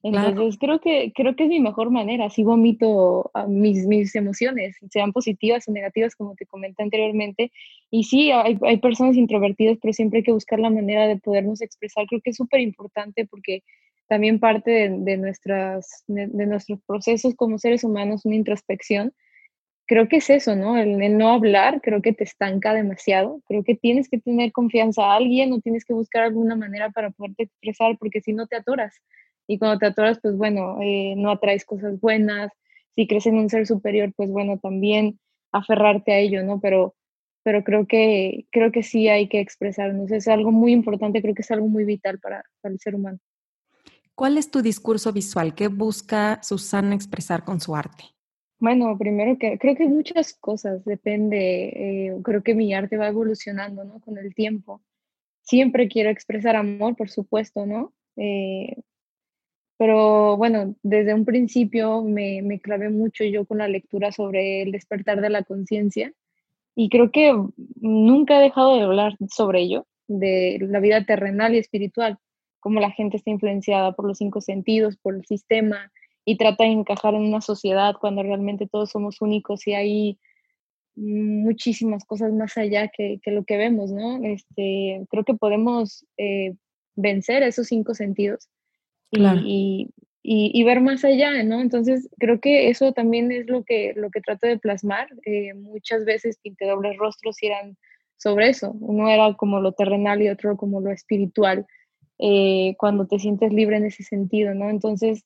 Entonces 0.03 0.59
creo, 0.59 0.81
que, 0.81 1.13
creo 1.15 1.35
que 1.35 1.43
es 1.43 1.49
mi 1.49 1.61
mejor 1.61 1.89
manera, 1.89 2.25
así 2.25 2.43
vomito 2.43 3.31
mis, 3.47 3.87
mis 3.87 4.13
emociones, 4.15 4.75
sean 4.91 5.13
positivas 5.13 5.67
o 5.67 5.71
negativas, 5.71 6.15
como 6.15 6.35
te 6.35 6.45
comenté 6.45 6.83
anteriormente. 6.83 7.51
Y 7.89 8.03
sí, 8.03 8.31
hay, 8.31 8.57
hay 8.63 8.77
personas 8.77 9.15
introvertidas, 9.15 9.77
pero 9.81 9.93
siempre 9.93 10.19
hay 10.19 10.23
que 10.23 10.33
buscar 10.33 10.59
la 10.59 10.69
manera 10.69 11.07
de 11.07 11.17
podernos 11.17 11.61
expresar. 11.61 12.05
Creo 12.07 12.19
que 12.21 12.31
es 12.31 12.35
súper 12.35 12.59
importante 12.59 13.25
porque 13.25 13.63
también 14.07 14.39
parte 14.39 14.71
de, 14.71 14.89
de 14.89 15.17
nuestras, 15.17 16.03
de, 16.07 16.27
de, 16.27 16.45
nuestros 16.47 16.79
procesos 16.85 17.33
como 17.35 17.57
seres 17.57 17.85
humanos, 17.85 18.25
una 18.25 18.35
introspección, 18.35 19.13
creo 19.85 20.07
que 20.07 20.17
es 20.17 20.29
eso, 20.29 20.55
¿no? 20.55 20.77
El, 20.77 21.17
no 21.17 21.29
hablar 21.29 21.81
creo 21.81 22.01
que 22.01 22.13
te 22.13 22.23
estanca 22.23 22.73
demasiado. 22.73 23.41
Creo 23.45 23.63
que 23.63 23.75
tienes 23.75 24.09
que 24.09 24.19
tener 24.19 24.51
confianza 24.51 25.05
a 25.05 25.15
alguien 25.15 25.53
o 25.53 25.59
tienes 25.59 25.85
que 25.85 25.93
buscar 25.93 26.23
alguna 26.23 26.55
manera 26.55 26.89
para 26.91 27.11
poderte 27.11 27.43
expresar 27.43 27.97
porque 27.97 28.21
si 28.21 28.33
no 28.33 28.47
te 28.47 28.55
atoras. 28.55 28.95
Y 29.47 29.59
cuando 29.59 29.79
te 29.79 29.87
atoras, 29.87 30.19
pues 30.21 30.37
bueno, 30.37 30.77
eh, 30.81 31.15
no 31.17 31.31
atraes 31.31 31.65
cosas 31.65 31.99
buenas. 31.99 32.51
Si 32.95 33.07
crees 33.07 33.25
en 33.25 33.37
un 33.37 33.49
ser 33.49 33.67
superior, 33.67 34.13
pues 34.15 34.29
bueno, 34.29 34.57
también 34.59 35.19
aferrarte 35.51 36.13
a 36.13 36.19
ello, 36.19 36.43
¿no? 36.43 36.59
Pero, 36.59 36.95
pero 37.43 37.63
creo, 37.63 37.85
que, 37.87 38.45
creo 38.51 38.71
que 38.71 38.83
sí 38.83 39.09
hay 39.09 39.27
que 39.27 39.39
expresarnos. 39.39 40.11
Es 40.11 40.27
algo 40.27 40.51
muy 40.51 40.71
importante, 40.71 41.21
creo 41.21 41.35
que 41.35 41.41
es 41.41 41.51
algo 41.51 41.67
muy 41.67 41.83
vital 41.83 42.19
para, 42.19 42.43
para 42.61 42.73
el 42.73 42.79
ser 42.79 42.95
humano. 42.95 43.19
¿Cuál 44.15 44.37
es 44.37 44.51
tu 44.51 44.61
discurso 44.61 45.11
visual? 45.11 45.55
¿Qué 45.55 45.67
busca 45.67 46.39
Susana 46.43 46.93
expresar 46.93 47.43
con 47.43 47.59
su 47.59 47.75
arte? 47.75 48.03
Bueno, 48.59 48.97
primero 48.97 49.37
que 49.37 49.57
creo 49.57 49.75
que 49.75 49.87
muchas 49.87 50.33
cosas, 50.33 50.85
depende, 50.85 51.65
eh, 52.07 52.17
creo 52.23 52.43
que 52.43 52.55
mi 52.55 52.73
arte 52.73 52.95
va 52.95 53.07
evolucionando, 53.07 53.83
¿no? 53.83 53.99
Con 53.99 54.17
el 54.17 54.33
tiempo. 54.33 54.81
Siempre 55.41 55.89
quiero 55.89 56.09
expresar 56.09 56.55
amor, 56.55 56.95
por 56.95 57.09
supuesto, 57.09 57.65
¿no? 57.65 57.93
Eh, 58.15 58.77
pero 59.83 60.37
bueno, 60.37 60.77
desde 60.81 61.13
un 61.13 61.25
principio 61.25 62.03
me, 62.03 62.41
me 62.41 62.61
clavé 62.61 62.89
mucho 62.89 63.25
yo 63.25 63.43
con 63.43 63.57
la 63.57 63.67
lectura 63.67 64.13
sobre 64.13 64.61
el 64.61 64.71
despertar 64.71 65.19
de 65.19 65.29
la 65.29 65.43
conciencia 65.43 66.13
y 66.73 66.87
creo 66.87 67.11
que 67.11 67.35
nunca 67.81 68.39
he 68.39 68.43
dejado 68.43 68.77
de 68.77 68.83
hablar 68.83 69.17
sobre 69.29 69.59
ello, 69.59 69.85
de 70.07 70.57
la 70.61 70.79
vida 70.79 71.05
terrenal 71.05 71.53
y 71.53 71.57
espiritual, 71.57 72.17
cómo 72.61 72.79
la 72.79 72.91
gente 72.91 73.17
está 73.17 73.31
influenciada 73.31 73.91
por 73.91 74.07
los 74.07 74.19
cinco 74.19 74.39
sentidos, 74.39 74.95
por 74.95 75.15
el 75.15 75.25
sistema, 75.25 75.91
y 76.23 76.37
trata 76.37 76.63
de 76.63 76.69
encajar 76.69 77.13
en 77.15 77.23
una 77.23 77.41
sociedad 77.41 77.95
cuando 77.99 78.23
realmente 78.23 78.69
todos 78.71 78.89
somos 78.89 79.19
únicos 79.19 79.67
y 79.67 79.73
hay 79.73 80.19
muchísimas 80.95 82.05
cosas 82.05 82.31
más 82.31 82.55
allá 82.55 82.87
que, 82.87 83.19
que 83.21 83.31
lo 83.31 83.43
que 83.43 83.57
vemos, 83.57 83.91
¿no? 83.91 84.23
Este, 84.23 85.05
creo 85.09 85.25
que 85.25 85.33
podemos 85.33 86.05
eh, 86.15 86.53
vencer 86.95 87.43
esos 87.43 87.67
cinco 87.67 87.93
sentidos 87.95 88.47
y, 89.13 89.89
y, 90.23 90.51
y, 90.53 90.63
ver 90.63 90.81
más 90.81 91.03
allá, 91.03 91.43
¿no? 91.43 91.61
Entonces, 91.61 92.09
creo 92.17 92.39
que 92.39 92.69
eso 92.69 92.93
también 92.93 93.31
es 93.31 93.47
lo 93.47 93.63
que, 93.63 93.93
lo 93.95 94.09
que 94.09 94.21
trato 94.21 94.47
de 94.47 94.57
plasmar. 94.57 95.07
Eh, 95.25 95.53
muchas 95.53 96.05
veces 96.05 96.39
Pinte 96.41 96.65
Dobles 96.65 96.97
Rostros 96.97 97.37
eran 97.41 97.77
sobre 98.17 98.49
eso. 98.49 98.71
Uno 98.79 99.09
era 99.09 99.33
como 99.33 99.59
lo 99.59 99.73
terrenal 99.73 100.21
y 100.21 100.29
otro 100.29 100.55
como 100.55 100.79
lo 100.79 100.91
espiritual, 100.91 101.65
eh, 102.19 102.75
cuando 102.77 103.05
te 103.05 103.19
sientes 103.19 103.51
libre 103.51 103.77
en 103.77 103.85
ese 103.85 104.03
sentido, 104.03 104.53
¿no? 104.53 104.69
Entonces, 104.69 105.25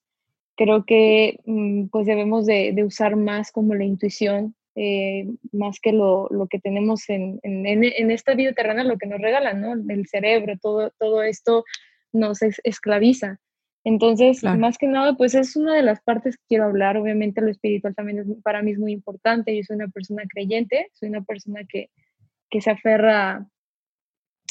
creo 0.56 0.84
que 0.86 1.40
mm, 1.46 1.88
pues 1.88 2.08
debemos 2.08 2.48
de, 2.48 2.74
usar 2.84 3.16
más 3.16 3.52
como 3.52 3.76
la 3.76 3.86
intuición, 3.86 4.56
eh, 4.76 5.28
más 5.52 5.80
que 5.80 5.92
lo, 5.92 6.30
que 6.50 6.60
tenemos 6.60 7.10
en, 7.10 7.40
en, 7.44 8.12
esta 8.12 8.34
vida 8.36 8.54
terrenal, 8.54 8.88
lo 8.88 8.98
que 8.98 9.08
nos 9.08 9.22
regalan, 9.22 9.62
¿no? 9.62 9.74
El 9.74 10.08
cerebro, 10.08 10.58
todo, 10.60 10.92
todo 10.98 11.22
esto 11.22 11.64
nos 12.12 12.42
esclaviza. 12.42 13.40
Entonces, 13.84 14.44
más 14.44 14.78
que 14.78 14.88
nada, 14.88 15.14
pues 15.14 15.34
es 15.34 15.56
una 15.56 15.74
de 15.76 15.82
las 15.82 16.02
partes 16.02 16.36
que 16.36 16.44
quiero 16.50 16.66
hablar. 16.66 16.98
Obviamente 16.98 17.42
lo 17.42 17.50
espiritual 17.50 17.96
también 17.96 18.20
es, 18.20 18.28
para 18.44 18.62
mí 18.62 18.72
es 18.72 18.80
muy 18.80 18.92
importante. 18.92 19.56
Yo 19.56 19.64
soy 19.64 19.78
una 19.78 19.88
persona 19.88 20.24
creyente, 20.28 20.90
soy 20.94 21.10
una 21.10 21.24
persona 21.24 21.62
que, 21.68 21.90
que 22.50 22.60
se 22.60 22.72
aferra 22.72 23.48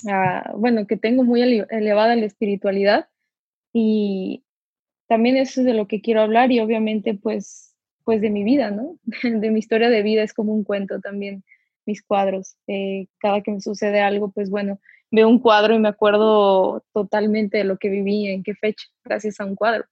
a, 0.08 0.52
bueno, 0.56 0.86
que 0.86 0.96
tengo 0.96 1.22
muy 1.22 1.42
elevada 1.42 2.16
la 2.16 2.24
espiritualidad 2.24 3.08
y, 3.74 4.42
también 5.06 5.36
eso 5.36 5.60
es 5.60 5.66
de 5.66 5.74
lo 5.74 5.86
que 5.86 6.00
quiero 6.00 6.20
hablar 6.20 6.52
y 6.52 6.60
obviamente 6.60 7.14
pues, 7.14 7.74
pues 8.04 8.20
de 8.20 8.30
mi 8.30 8.44
vida, 8.44 8.70
¿no? 8.70 8.98
De 9.22 9.50
mi 9.50 9.58
historia 9.58 9.88
de 9.88 10.02
vida 10.02 10.22
es 10.22 10.32
como 10.32 10.52
un 10.52 10.64
cuento 10.64 11.00
también, 11.00 11.44
mis 11.84 12.02
cuadros. 12.02 12.56
Eh, 12.66 13.06
cada 13.18 13.42
que 13.42 13.52
me 13.52 13.60
sucede 13.60 14.00
algo, 14.00 14.30
pues 14.30 14.50
bueno, 14.50 14.80
veo 15.10 15.28
un 15.28 15.38
cuadro 15.38 15.74
y 15.74 15.78
me 15.78 15.88
acuerdo 15.88 16.84
totalmente 16.92 17.58
de 17.58 17.64
lo 17.64 17.78
que 17.78 17.88
viví, 17.88 18.26
en 18.28 18.42
qué 18.42 18.54
fecha, 18.54 18.86
gracias 19.04 19.40
a 19.40 19.44
un 19.44 19.54
cuadro. 19.54 19.84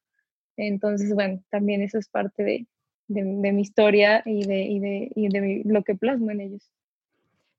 Entonces, 0.56 1.14
bueno, 1.14 1.42
también 1.50 1.82
eso 1.82 1.98
es 1.98 2.08
parte 2.08 2.42
de, 2.42 2.66
de, 3.08 3.52
mi 3.52 3.62
historia 3.62 4.22
y 4.24 4.44
de, 4.44 4.62
y 4.62 4.80
de, 4.80 5.10
y 5.14 5.28
de 5.28 5.62
lo 5.64 5.82
que 5.82 5.94
plasmo 5.94 6.30
en 6.30 6.40
ellos. 6.40 6.70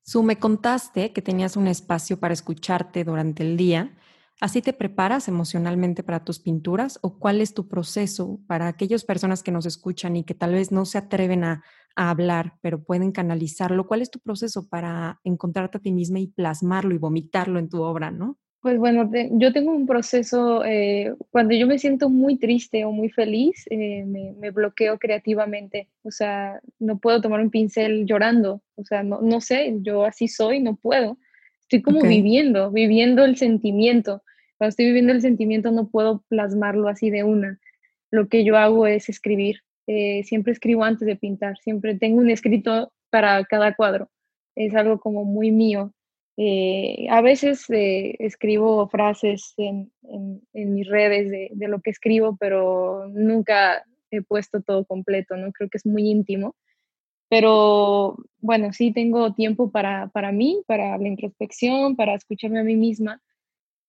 Su, 0.02 0.22
me 0.22 0.38
contaste 0.38 1.12
que 1.12 1.22
tenías 1.22 1.56
un 1.56 1.66
espacio 1.66 2.18
para 2.18 2.32
escucharte 2.32 3.04
durante 3.04 3.42
el 3.42 3.56
día 3.56 3.96
¿Así 4.38 4.60
te 4.60 4.74
preparas 4.74 5.28
emocionalmente 5.28 6.02
para 6.02 6.22
tus 6.22 6.40
pinturas 6.40 6.98
o 7.00 7.18
cuál 7.18 7.40
es 7.40 7.54
tu 7.54 7.68
proceso 7.68 8.38
para 8.46 8.68
aquellas 8.68 9.02
personas 9.02 9.42
que 9.42 9.50
nos 9.50 9.64
escuchan 9.64 10.14
y 10.14 10.24
que 10.24 10.34
tal 10.34 10.52
vez 10.52 10.70
no 10.72 10.84
se 10.84 10.98
atreven 10.98 11.44
a, 11.44 11.62
hablar, 11.98 12.52
pero 12.60 12.84
pueden 12.84 13.10
canalizarlo? 13.10 13.86
¿Cuál 13.86 14.02
es 14.02 14.10
tu 14.10 14.18
proceso 14.18 14.68
para 14.68 15.18
encontrarte 15.24 15.78
a 15.78 15.80
ti 15.80 15.92
misma 15.92 16.20
y 16.20 16.26
plasmarlo 16.26 16.94
y 16.94 16.98
vomitarlo 16.98 17.58
en 17.58 17.70
tu 17.70 17.80
obra, 17.80 18.10
no? 18.10 18.36
Pues 18.60 18.76
bueno, 18.78 19.10
yo 19.30 19.50
tengo 19.54 19.72
un 19.72 19.86
proceso, 19.86 20.62
eh, 20.66 21.14
cuando 21.30 21.54
yo 21.54 21.66
me 21.66 21.78
siento 21.78 22.10
muy 22.10 22.36
triste 22.36 22.84
o 22.84 22.92
muy 22.92 23.08
feliz, 23.08 23.64
eh, 23.70 24.04
me, 24.04 24.50
bloqueo 24.50 24.98
creativamente, 24.98 25.88
o 26.02 26.10
sea, 26.10 26.60
no 26.78 26.98
puedo 26.98 27.22
tomar 27.22 27.40
un 27.40 27.50
pincel 27.50 28.04
llorando, 28.04 28.60
o 28.74 28.84
sea, 28.84 29.02
no, 29.02 29.22
no 29.22 29.40
sé, 29.40 29.74
yo 29.80 30.04
así 30.04 30.28
soy, 30.28 30.60
no 30.60 30.76
puedo. 30.76 31.16
Estoy 31.66 31.82
como 31.82 32.02
viviendo, 32.02 32.70
viviendo 32.70 33.24
el 33.24 33.36
sentimiento. 33.36 34.22
Cuando 34.56 34.68
estoy 34.68 34.86
viviendo 34.86 35.12
el 35.12 35.20
sentimiento 35.20 35.72
no 35.72 35.88
puedo 35.88 36.22
plasmarlo 36.28 36.88
así 36.88 37.10
de 37.10 37.24
una. 37.24 37.58
Lo 38.12 38.28
que 38.28 38.44
yo 38.44 38.56
hago 38.56 38.86
es 38.86 39.08
escribir. 39.08 39.62
Eh, 39.88 40.22
siempre 40.22 40.52
escribo 40.52 40.84
antes 40.84 41.06
de 41.06 41.16
pintar. 41.16 41.58
Siempre 41.58 41.96
tengo 41.96 42.18
un 42.18 42.30
escrito 42.30 42.92
para 43.10 43.44
cada 43.46 43.74
cuadro. 43.74 44.08
Es 44.54 44.76
algo 44.76 45.00
como 45.00 45.24
muy 45.24 45.50
mío. 45.50 45.92
Eh, 46.36 47.08
a 47.10 47.20
veces 47.20 47.68
eh, 47.70 48.14
escribo 48.20 48.88
frases 48.88 49.52
en, 49.56 49.90
en, 50.52 50.74
mis 50.74 50.86
redes 50.86 51.30
de, 51.30 51.48
de, 51.50 51.66
lo 51.66 51.80
que 51.80 51.90
escribo, 51.90 52.36
pero 52.36 53.08
nunca 53.08 53.82
he 54.12 54.22
puesto 54.22 54.62
todo 54.62 54.84
completo, 54.84 55.36
¿no? 55.36 55.50
Creo 55.50 55.68
que 55.68 55.78
es 55.78 55.86
muy 55.86 56.10
íntimo. 56.10 56.54
Pero 57.28 58.16
bueno, 58.38 58.72
sí 58.72 58.92
tengo 58.92 59.34
tiempo 59.34 59.70
para, 59.70 60.08
para 60.08 60.32
mí, 60.32 60.62
para 60.66 60.96
la 60.98 61.08
introspección, 61.08 61.96
para 61.96 62.14
escucharme 62.14 62.60
a 62.60 62.64
mí 62.64 62.76
misma. 62.76 63.20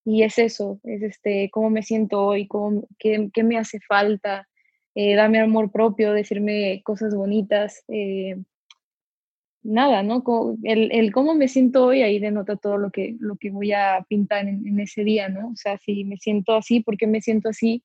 Y 0.05 0.23
es 0.23 0.39
eso, 0.39 0.79
es 0.83 1.03
este, 1.03 1.49
cómo 1.51 1.69
me 1.69 1.83
siento 1.83 2.25
hoy, 2.25 2.47
cómo, 2.47 2.87
qué, 2.97 3.29
qué 3.33 3.43
me 3.43 3.57
hace 3.57 3.79
falta, 3.81 4.47
eh, 4.95 5.15
darme 5.15 5.39
amor 5.39 5.71
propio, 5.71 6.13
decirme 6.13 6.81
cosas 6.83 7.13
bonitas. 7.13 7.83
Eh, 7.89 8.37
nada, 9.63 10.01
¿no? 10.01 10.23
El, 10.63 10.91
el, 10.91 11.11
cómo 11.11 11.35
me 11.35 11.47
siento 11.47 11.85
hoy 11.87 12.01
ahí 12.01 12.19
denota 12.19 12.55
todo 12.55 12.77
lo 12.77 12.89
que, 12.89 13.15
lo 13.19 13.35
que 13.35 13.51
voy 13.51 13.73
a 13.73 14.05
pintar 14.07 14.47
en, 14.47 14.79
ese 14.79 15.03
día, 15.03 15.29
¿no? 15.29 15.49
O 15.49 15.55
sea, 15.55 15.77
si 15.77 16.03
me 16.05 16.17
siento 16.17 16.55
así, 16.55 16.79
¿por 16.79 16.97
qué 16.97 17.05
me 17.05 17.21
siento 17.21 17.49
así? 17.49 17.83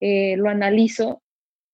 Eh, 0.00 0.36
lo 0.36 0.50
analizo, 0.50 1.22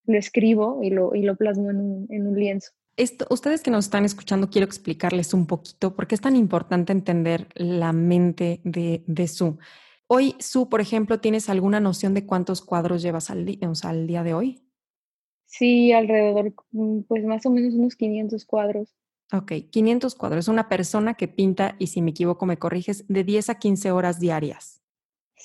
lo 0.04 0.18
escribo 0.18 0.80
y 0.82 0.90
lo, 0.90 1.14
y 1.14 1.22
lo 1.22 1.36
plasmo 1.36 1.70
en 1.70 1.78
un, 1.78 2.06
en 2.10 2.26
un 2.26 2.38
lienzo. 2.38 2.77
Esto, 2.98 3.26
ustedes 3.30 3.62
que 3.62 3.70
nos 3.70 3.86
están 3.86 4.04
escuchando, 4.04 4.50
quiero 4.50 4.66
explicarles 4.66 5.32
un 5.32 5.46
poquito 5.46 5.94
por 5.94 6.06
qué 6.06 6.14
es 6.14 6.20
tan 6.20 6.36
importante 6.36 6.92
entender 6.92 7.48
la 7.54 7.92
mente 7.92 8.60
de, 8.64 9.02
de 9.06 9.28
Su. 9.28 9.58
Hoy, 10.08 10.34
Su, 10.40 10.68
por 10.68 10.80
ejemplo, 10.80 11.20
¿tienes 11.20 11.48
alguna 11.48 11.80
noción 11.80 12.12
de 12.12 12.26
cuántos 12.26 12.60
cuadros 12.60 13.00
llevas 13.00 13.30
al, 13.30 13.44
día, 13.46 13.70
o 13.70 13.74
sea, 13.74 13.90
al 13.90 14.06
día 14.06 14.22
de 14.22 14.34
hoy? 14.34 14.62
Sí, 15.46 15.92
alrededor, 15.92 16.52
mm, 16.72 17.00
pues 17.02 17.24
más 17.24 17.46
o 17.46 17.50
menos 17.50 17.74
unos 17.74 17.96
500 17.96 18.44
cuadros. 18.44 18.94
Ok, 19.32 19.52
500 19.70 20.14
cuadros. 20.14 20.46
Es 20.46 20.48
una 20.48 20.68
persona 20.68 21.14
que 21.14 21.28
pinta, 21.28 21.76
y 21.78 21.88
si 21.88 22.02
me 22.02 22.10
equivoco 22.10 22.46
me 22.46 22.58
corriges, 22.58 23.06
de 23.08 23.24
10 23.24 23.50
a 23.50 23.54
15 23.58 23.92
horas 23.92 24.18
diarias. 24.18 24.82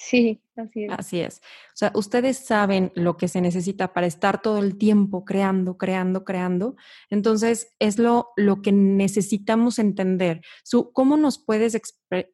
Sí, 0.06 0.42
así 0.58 0.84
es. 0.84 0.92
Así 0.92 1.20
es. 1.22 1.38
O 1.70 1.76
sea, 1.76 1.92
ustedes 1.96 2.38
saben 2.38 2.92
lo 2.94 3.16
que 3.16 3.30
se 3.30 3.40
necesita 3.40 3.94
para 3.94 4.06
estar 4.06 4.42
todo 4.42 4.58
el 4.58 4.78
tiempo 4.78 5.24
creando, 5.24 5.78
creando, 5.78 6.26
creando. 6.26 6.76
Entonces, 7.10 7.74
es 7.80 8.00
lo, 8.00 8.32
lo 8.36 8.62
que 8.62 8.74
necesitamos 8.74 9.80
entender. 9.80 10.42
Su, 10.64 10.92
¿Cómo 10.92 11.16
nos 11.16 11.40
puedes 11.40 11.80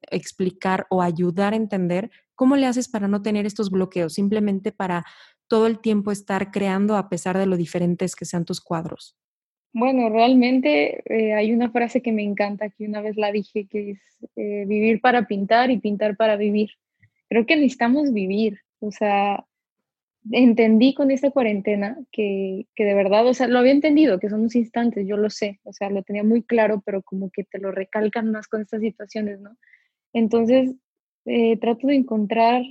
explicar 0.09 0.87
o 0.89 1.03
ayudar 1.03 1.53
a 1.53 1.57
entender 1.57 2.09
cómo 2.33 2.55
le 2.55 2.65
haces 2.65 2.89
para 2.89 3.07
no 3.07 3.21
tener 3.21 3.45
estos 3.45 3.69
bloqueos? 3.69 4.15
Simplemente 4.15 4.71
para 4.71 5.05
todo 5.47 5.67
el 5.67 5.79
tiempo 5.79 6.11
estar 6.11 6.49
creando 6.49 6.97
a 6.97 7.07
pesar 7.07 7.37
de 7.37 7.45
lo 7.45 7.55
diferentes 7.55 8.15
que 8.15 8.25
sean 8.25 8.45
tus 8.45 8.61
cuadros. 8.61 9.15
Bueno, 9.73 10.09
realmente 10.09 11.03
eh, 11.05 11.33
hay 11.35 11.51
una 11.51 11.69
frase 11.69 12.01
que 12.01 12.11
me 12.11 12.23
encanta, 12.23 12.69
que 12.71 12.85
una 12.85 13.01
vez 13.01 13.15
la 13.15 13.31
dije, 13.31 13.67
que 13.67 13.91
es 13.91 13.99
eh, 14.35 14.65
vivir 14.65 15.01
para 15.01 15.27
pintar 15.27 15.69
y 15.69 15.77
pintar 15.77 16.17
para 16.17 16.35
vivir 16.35 16.71
creo 17.29 17.45
que 17.45 17.55
necesitamos 17.55 18.11
vivir, 18.11 18.59
o 18.79 18.91
sea, 18.91 19.45
entendí 20.31 20.93
con 20.93 21.11
esta 21.11 21.31
cuarentena 21.31 21.97
que, 22.11 22.67
que, 22.75 22.83
de 22.83 22.93
verdad, 22.93 23.25
o 23.27 23.33
sea, 23.33 23.47
lo 23.47 23.59
había 23.59 23.71
entendido, 23.71 24.19
que 24.19 24.29
son 24.29 24.41
unos 24.41 24.55
instantes, 24.55 25.07
yo 25.07 25.17
lo 25.17 25.29
sé, 25.29 25.59
o 25.63 25.73
sea, 25.73 25.89
lo 25.89 26.03
tenía 26.03 26.23
muy 26.23 26.43
claro, 26.43 26.81
pero 26.85 27.01
como 27.01 27.29
que 27.31 27.43
te 27.43 27.59
lo 27.59 27.71
recalcan 27.71 28.31
más 28.31 28.47
con 28.47 28.61
estas 28.61 28.81
situaciones, 28.81 29.39
¿no? 29.39 29.55
Entonces, 30.13 30.75
eh, 31.25 31.57
trato 31.57 31.87
de 31.87 31.95
encontrar 31.95 32.63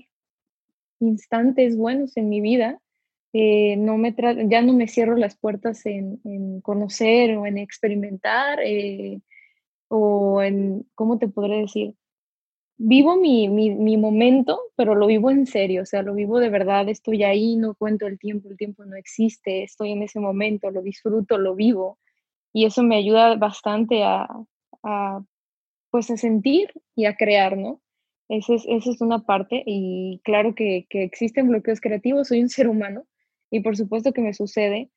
instantes 1.01 1.77
buenos 1.77 2.17
en 2.17 2.29
mi 2.29 2.41
vida. 2.41 2.81
Eh, 3.33 3.77
no 3.77 3.99
me 3.99 4.15
ya 4.49 4.63
no 4.63 4.73
me 4.73 4.89
cierro 4.89 5.17
las 5.17 5.37
puertas 5.37 5.85
en, 5.87 6.61
conocer 6.63 7.37
o 7.37 7.47
en 7.47 7.59
experimentar 7.59 8.59
eh, 8.65 9.21
o 9.89 10.43
en, 10.43 10.87
¿cómo 10.95 11.19
te 11.19 11.29
podré 11.29 11.59
decir? 11.61 11.95
Vivo 12.79 13.17
mi, 13.17 13.49
mi, 13.49 13.97
momento, 13.97 14.61
pero 14.77 14.95
lo 14.95 15.07
vivo 15.09 15.31
en 15.31 15.47
serio, 15.47 15.83
o 15.83 15.87
sea, 15.87 16.03
lo 16.03 16.15
vivo 16.15 16.39
de 16.39 16.49
verdad, 16.49 16.89
estoy 16.89 17.25
ahí, 17.25 17.57
no 17.57 17.75
cuento 17.75 18.07
el 18.07 18.19
tiempo, 18.19 18.49
el 18.49 18.57
tiempo 18.57 18.85
no 18.85 18.97
existe, 18.97 19.65
estoy 19.65 19.93
en 19.93 20.03
ese 20.03 20.21
momento, 20.21 20.71
lo 20.71 20.81
disfruto, 20.81 21.39
lo 21.39 21.57
vivo, 21.57 21.99
y 22.53 22.65
eso 22.65 22.85
me 22.85 22.97
ayuda 22.97 23.35
bastante 23.37 24.05
a, 24.05 24.29
pues 25.91 26.11
a 26.11 26.17
sentir 26.17 26.73
y 26.95 27.07
a 27.07 27.17
crear, 27.17 27.57
¿no? 27.57 27.83
Esa 28.29 28.55
es, 28.55 28.67
es 28.67 29.01
una 29.01 29.25
parte, 29.25 29.63
y 29.67 30.21
claro 30.23 30.55
que, 30.55 30.87
que 30.89 31.03
existen 31.03 31.49
bloqueos 31.49 31.81
creativos, 31.81 32.29
soy 32.29 32.41
un 32.43 32.49
ser 32.49 32.69
humano, 32.69 33.07
y 33.51 33.61
por 33.61 33.77
supuesto 33.77 34.13
que 34.13 34.23
me 34.23 34.35
sucede, 34.35 34.91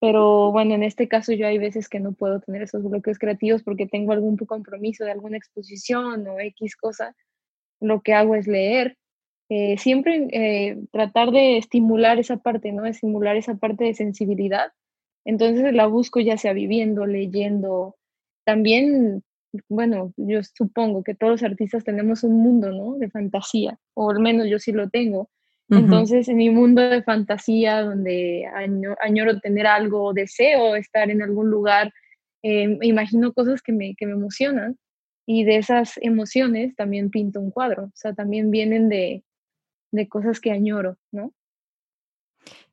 pero 0.00 0.50
bueno, 0.50 0.74
en 0.74 0.82
este 0.82 1.08
caso 1.08 1.32
yo 1.32 1.46
hay 1.46 1.58
veces 1.58 1.88
que 1.88 2.00
no 2.00 2.12
puedo 2.12 2.40
tener 2.40 2.62
esos 2.62 2.82
bloqueos 2.82 3.18
creativos 3.18 3.62
porque 3.62 3.86
tengo 3.86 4.12
algún 4.12 4.36
compromiso 4.36 5.04
de 5.04 5.10
alguna 5.12 5.36
exposición 5.36 6.26
o 6.28 6.38
X 6.38 6.76
cosa 6.76 7.16
lo 7.80 8.00
que 8.00 8.14
hago 8.14 8.34
es 8.34 8.46
leer. 8.46 8.96
Eh, 9.50 9.78
siempre 9.78 10.28
eh, 10.32 10.78
tratar 10.92 11.30
de 11.30 11.56
estimular 11.56 12.18
esa 12.18 12.36
parte, 12.36 12.72
¿no? 12.72 12.84
estimular 12.84 13.36
esa 13.36 13.54
parte 13.56 13.84
de 13.84 13.94
sensibilidad. 13.94 14.72
Entonces 15.24 15.72
la 15.72 15.86
busco 15.86 16.20
ya 16.20 16.36
sea 16.36 16.52
viviendo, 16.52 17.06
leyendo. 17.06 17.96
También, 18.44 19.22
bueno, 19.68 20.12
yo 20.16 20.40
supongo 20.42 21.02
que 21.02 21.14
todos 21.14 21.32
los 21.32 21.42
artistas 21.42 21.84
tenemos 21.84 22.24
un 22.24 22.42
mundo, 22.42 22.72
¿no? 22.72 22.96
De 22.98 23.10
fantasía, 23.10 23.78
o 23.94 24.10
al 24.10 24.20
menos 24.20 24.48
yo 24.48 24.58
sí 24.58 24.72
lo 24.72 24.88
tengo. 24.88 25.30
Entonces, 25.70 26.26
en 26.28 26.38
mi 26.38 26.48
mundo 26.48 26.80
de 26.80 27.02
fantasía, 27.02 27.82
donde 27.82 28.46
añoro 29.02 29.38
tener 29.40 29.66
algo, 29.66 30.14
deseo 30.14 30.74
estar 30.76 31.10
en 31.10 31.20
algún 31.20 31.50
lugar, 31.50 31.92
eh, 32.42 32.78
imagino 32.80 33.34
cosas 33.34 33.60
que 33.60 33.72
me, 33.72 33.94
que 33.94 34.06
me 34.06 34.12
emocionan 34.12 34.78
y 35.30 35.44
de 35.44 35.58
esas 35.58 35.98
emociones 35.98 36.74
también 36.74 37.10
pinto 37.10 37.38
un 37.38 37.50
cuadro, 37.50 37.84
o 37.84 37.92
sea, 37.92 38.14
también 38.14 38.50
vienen 38.50 38.88
de, 38.88 39.24
de 39.92 40.08
cosas 40.08 40.40
que 40.40 40.52
añoro, 40.52 40.96
¿no? 41.12 41.34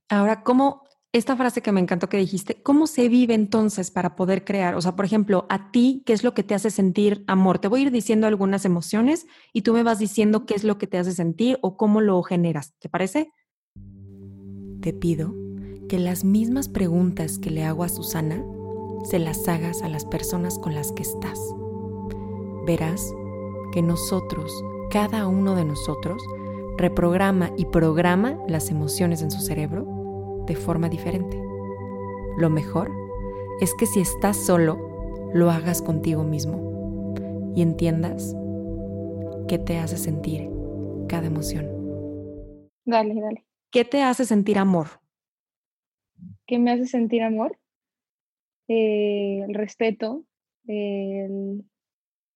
Ahora, 0.07 0.41
¿cómo, 0.41 0.83
esta 1.11 1.35
frase 1.35 1.61
que 1.61 1.73
me 1.73 1.81
encantó 1.81 2.07
que 2.07 2.15
dijiste, 2.15 2.55
¿cómo 2.63 2.87
se 2.87 3.09
vive 3.09 3.33
entonces 3.33 3.91
para 3.91 4.15
poder 4.15 4.45
crear? 4.45 4.75
O 4.75 4.81
sea, 4.81 4.95
por 4.95 5.03
ejemplo, 5.03 5.45
a 5.49 5.69
ti, 5.71 6.01
¿qué 6.05 6.13
es 6.13 6.23
lo 6.23 6.33
que 6.33 6.43
te 6.43 6.55
hace 6.55 6.71
sentir 6.71 7.25
amor? 7.27 7.59
Te 7.59 7.67
voy 7.67 7.81
a 7.81 7.83
ir 7.83 7.91
diciendo 7.91 8.25
algunas 8.25 8.63
emociones 8.63 9.27
y 9.51 9.63
tú 9.63 9.73
me 9.73 9.83
vas 9.83 9.99
diciendo 9.99 10.45
qué 10.45 10.53
es 10.53 10.63
lo 10.63 10.77
que 10.77 10.87
te 10.87 10.97
hace 10.97 11.11
sentir 11.11 11.59
o 11.61 11.75
cómo 11.75 11.99
lo 11.99 12.23
generas. 12.23 12.73
¿Te 12.79 12.87
parece? 12.87 13.33
Te 14.79 14.93
pido 14.93 15.35
que 15.89 15.99
las 15.99 16.23
mismas 16.23 16.69
preguntas 16.69 17.37
que 17.37 17.51
le 17.51 17.65
hago 17.65 17.83
a 17.83 17.89
Susana 17.89 18.41
se 19.03 19.19
las 19.19 19.45
hagas 19.49 19.81
a 19.81 19.89
las 19.89 20.05
personas 20.05 20.57
con 20.57 20.73
las 20.73 20.93
que 20.93 21.01
estás 21.03 21.37
verás 22.65 23.13
que 23.71 23.81
nosotros, 23.81 24.63
cada 24.89 25.27
uno 25.27 25.55
de 25.55 25.65
nosotros, 25.65 26.21
reprograma 26.77 27.51
y 27.57 27.65
programa 27.65 28.37
las 28.47 28.69
emociones 28.69 29.21
en 29.21 29.31
su 29.31 29.41
cerebro 29.41 30.43
de 30.45 30.55
forma 30.55 30.89
diferente. 30.89 31.41
Lo 32.37 32.49
mejor 32.49 32.91
es 33.61 33.73
que 33.75 33.85
si 33.85 34.01
estás 34.01 34.37
solo, 34.37 34.77
lo 35.33 35.49
hagas 35.51 35.81
contigo 35.81 36.23
mismo 36.23 37.13
y 37.55 37.61
entiendas 37.61 38.35
qué 39.47 39.57
te 39.57 39.77
hace 39.77 39.97
sentir 39.97 40.49
cada 41.07 41.27
emoción. 41.27 41.65
Dale, 42.85 43.15
dale. 43.15 43.45
¿Qué 43.71 43.85
te 43.85 44.01
hace 44.01 44.25
sentir 44.25 44.57
amor? 44.57 44.87
¿Qué 46.45 46.59
me 46.59 46.71
hace 46.71 46.85
sentir 46.85 47.23
amor? 47.23 47.57
Eh, 48.67 49.43
el 49.47 49.53
respeto, 49.53 50.23
el 50.67 51.65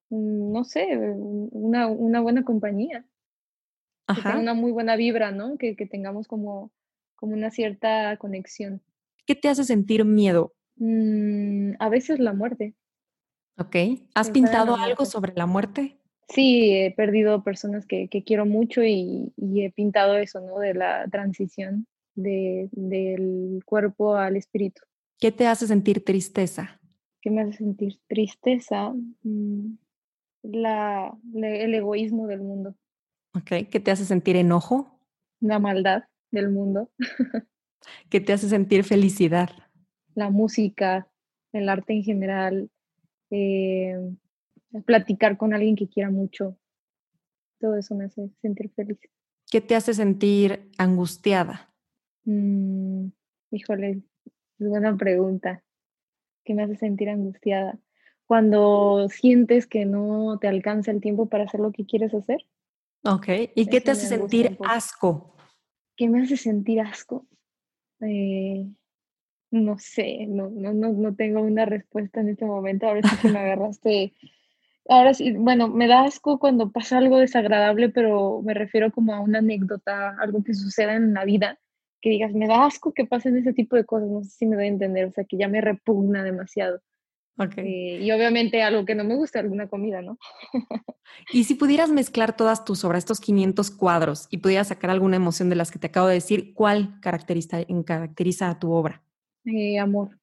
no 0.09 0.63
sé, 0.63 0.97
una, 0.97 1.87
una 1.87 2.21
buena 2.21 2.43
compañía. 2.43 3.05
Ajá. 4.07 4.39
una 4.39 4.55
muy 4.55 4.71
buena 4.71 4.95
vibra, 4.95 5.31
¿no? 5.31 5.57
Que, 5.57 5.75
que, 5.75 5.85
tengamos 5.85 6.27
como, 6.27 6.71
como 7.15 7.33
una 7.33 7.51
cierta 7.51 8.17
conexión. 8.17 8.81
¿Qué 9.27 9.35
te 9.35 9.49
hace 9.49 9.63
sentir 9.63 10.03
miedo? 10.03 10.55
Mm, 10.77 11.73
a 11.77 11.89
veces 11.89 12.19
la 12.19 12.33
muerte. 12.33 12.73
Ok. 13.59 13.75
¿Has 14.15 14.31
pintado 14.31 14.75
algo 14.75 15.05
sobre 15.05 15.33
la 15.35 15.45
muerte? 15.45 15.99
Sí, 16.29 16.71
he 16.71 16.91
perdido 16.91 17.43
personas 17.43 17.85
que, 17.85 18.07
que 18.07 18.23
quiero 18.23 18.45
mucho 18.45 18.83
y, 18.83 19.33
y, 19.35 19.63
he 19.63 19.71
pintado 19.71 20.15
eso, 20.17 20.39
¿no? 20.41 20.57
De 20.59 20.73
la 20.73 21.07
transición 21.09 21.85
de, 22.15 22.69
del 22.71 23.61
cuerpo 23.65 24.15
al 24.15 24.37
espíritu. 24.37 24.81
¿Qué 25.19 25.31
te 25.31 25.47
hace 25.47 25.67
sentir 25.67 26.05
tristeza? 26.05 26.79
¿Qué 27.21 27.31
me 27.31 27.41
hace 27.41 27.53
sentir 27.53 27.99
tristeza? 28.07 28.93
Mm, 29.23 29.73
la, 30.43 31.15
el 31.33 31.73
egoísmo 31.73 32.27
del 32.27 32.41
mundo. 32.41 32.75
Ok, 33.35 33.69
¿qué 33.69 33.79
te 33.79 33.91
hace 33.91 34.05
sentir 34.05 34.35
enojo? 34.35 34.99
La 35.39 35.59
maldad 35.59 36.03
del 36.31 36.49
mundo. 36.49 36.91
¿Qué 38.09 38.19
te 38.19 38.33
hace 38.33 38.49
sentir 38.49 38.83
felicidad? 38.83 39.49
La 40.15 40.29
música, 40.29 41.07
el 41.53 41.69
arte 41.69 41.93
en 41.93 42.03
general, 42.03 42.69
eh, 43.31 43.95
platicar 44.85 45.37
con 45.37 45.53
alguien 45.53 45.75
que 45.75 45.87
quiera 45.87 46.09
mucho. 46.09 46.57
Todo 47.59 47.77
eso 47.77 47.95
me 47.95 48.05
hace 48.05 48.29
sentir 48.41 48.71
feliz. 48.71 48.99
¿Qué 49.51 49.61
te 49.61 49.75
hace 49.75 49.93
sentir 49.93 50.71
angustiada? 50.77 51.73
Mm, 52.25 53.07
híjole, 53.51 54.01
es 54.59 54.67
buena 54.67 54.95
pregunta. 54.95 55.63
¿Qué 56.43 56.53
me 56.53 56.63
hace 56.63 56.75
sentir 56.75 57.09
angustiada? 57.09 57.79
Cuando 58.29 59.07
sientes 59.09 59.65
que 59.65 59.85
no 59.85 60.37
te 60.39 60.47
alcanza 60.47 60.91
el 60.91 61.01
tiempo 61.01 61.25
para 61.29 61.45
hacer 61.45 61.61
lo 61.61 61.71
que 61.71 61.87
quieres 61.87 62.13
hacer. 62.13 62.45
Ok, 63.03 63.27
¿y 63.55 63.65
qué 63.65 63.81
te 63.81 63.89
hace 63.89 64.05
sentir 64.05 64.55
asco? 64.67 65.35
¿Qué 65.97 66.07
me 66.07 66.21
hace 66.21 66.37
sentir 66.37 66.79
asco? 66.79 67.25
Eh, 68.01 68.67
no 69.49 69.79
sé, 69.79 70.27
no, 70.27 70.47
no, 70.51 70.73
no, 70.73 71.15
tengo 71.15 71.41
una 71.41 71.65
respuesta 71.65 72.21
en 72.21 72.29
este 72.29 72.45
momento. 72.45 72.85
Ahora 72.85 73.01
sí 73.01 73.15
que 73.19 73.29
me 73.29 73.39
agarraste. 73.39 74.13
Ahora 74.87 75.15
sí, 75.15 75.31
bueno, 75.31 75.67
me 75.67 75.87
da 75.87 76.03
asco 76.03 76.37
cuando 76.37 76.71
pasa 76.71 76.99
algo 76.99 77.17
desagradable, 77.17 77.89
pero 77.89 78.43
me 78.43 78.53
refiero 78.53 78.91
como 78.91 79.15
a 79.15 79.21
una 79.21 79.39
anécdota, 79.39 80.15
algo 80.19 80.43
que 80.43 80.53
suceda 80.53 80.93
en 80.93 81.15
la 81.15 81.25
vida, 81.25 81.57
que 81.99 82.11
digas, 82.11 82.31
me 82.35 82.47
da 82.47 82.67
asco 82.67 82.93
que 82.93 83.07
pasen 83.07 83.37
ese 83.37 83.53
tipo 83.53 83.75
de 83.75 83.85
cosas, 83.85 84.07
no 84.07 84.23
sé 84.23 84.29
si 84.29 84.45
me 84.45 84.55
doy 84.55 84.65
a 84.65 84.67
entender, 84.67 85.07
o 85.07 85.11
sea, 85.11 85.23
que 85.23 85.37
ya 85.37 85.47
me 85.47 85.61
repugna 85.61 86.23
demasiado. 86.23 86.79
Okay. 87.41 88.03
y 88.03 88.11
obviamente 88.11 88.61
algo 88.61 88.83
que 88.83 88.95
no 88.95 89.05
me 89.05 89.15
gusta, 89.15 89.39
alguna 89.39 89.69
comida, 89.69 90.01
¿no? 90.01 90.19
y 91.31 91.45
si 91.45 91.55
pudieras 91.55 91.89
mezclar 91.89 92.35
todas 92.35 92.65
tus 92.65 92.83
obras, 92.83 92.99
estos 92.99 93.21
500 93.21 93.71
cuadros, 93.71 94.27
y 94.29 94.39
pudieras 94.39 94.67
sacar 94.67 94.89
alguna 94.89 95.15
emoción 95.15 95.49
de 95.49 95.55
las 95.55 95.71
que 95.71 95.79
te 95.79 95.87
acabo 95.87 96.07
de 96.07 96.15
decir, 96.15 96.53
¿cuál 96.53 96.99
caracteriza, 96.99 97.59
caracteriza 97.85 98.49
a 98.49 98.59
tu 98.59 98.73
obra? 98.73 99.01
Eh, 99.45 99.79
amor. 99.79 100.19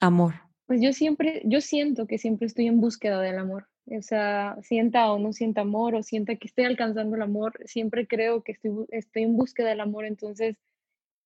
Amor. 0.00 0.34
Pues 0.66 0.80
yo 0.80 0.92
siempre, 0.92 1.42
yo 1.44 1.60
siento 1.60 2.06
que 2.06 2.18
siempre 2.18 2.46
estoy 2.46 2.66
en 2.66 2.80
búsqueda 2.80 3.20
del 3.20 3.38
amor. 3.38 3.68
O 3.86 4.02
sea, 4.02 4.56
sienta 4.62 5.10
o 5.12 5.18
no 5.18 5.32
sienta 5.32 5.62
amor 5.62 5.94
o 5.94 6.02
sienta 6.02 6.36
que 6.36 6.46
estoy 6.46 6.64
alcanzando 6.64 7.16
el 7.16 7.22
amor, 7.22 7.58
siempre 7.64 8.06
creo 8.06 8.42
que 8.42 8.52
estoy, 8.52 8.70
estoy 8.90 9.22
en 9.22 9.36
búsqueda 9.36 9.70
del 9.70 9.80
amor. 9.80 10.04
Entonces, 10.04 10.56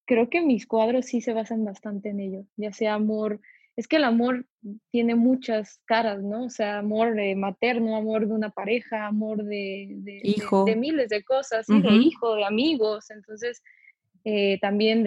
creo 0.04 0.30
que 0.30 0.42
mis 0.42 0.66
cuadros 0.66 1.06
sí 1.06 1.20
se 1.20 1.32
basan 1.32 1.64
bastante 1.64 2.10
en 2.10 2.20
ello, 2.20 2.44
ya 2.56 2.72
sea 2.72 2.94
amor, 2.94 3.40
es 3.76 3.88
que 3.88 3.96
el 3.96 4.04
amor 4.04 4.46
tiene 4.90 5.14
muchas 5.14 5.80
caras, 5.86 6.22
¿no? 6.22 6.44
O 6.44 6.50
sea, 6.50 6.78
amor 6.78 7.16
materno, 7.36 7.96
amor 7.96 8.26
de 8.26 8.34
una 8.34 8.50
pareja, 8.50 9.06
amor 9.06 9.44
de, 9.44 9.88
de, 9.98 10.20
hijo. 10.24 10.64
de, 10.64 10.76
miles 10.76 11.08
de 11.08 11.22
cosas, 11.22 11.66
de 11.66 11.92
hijo, 11.92 12.34
de 12.34 12.44
amigos, 12.44 13.10
entonces 13.10 13.62
eh, 14.24 14.58
también 14.60 15.02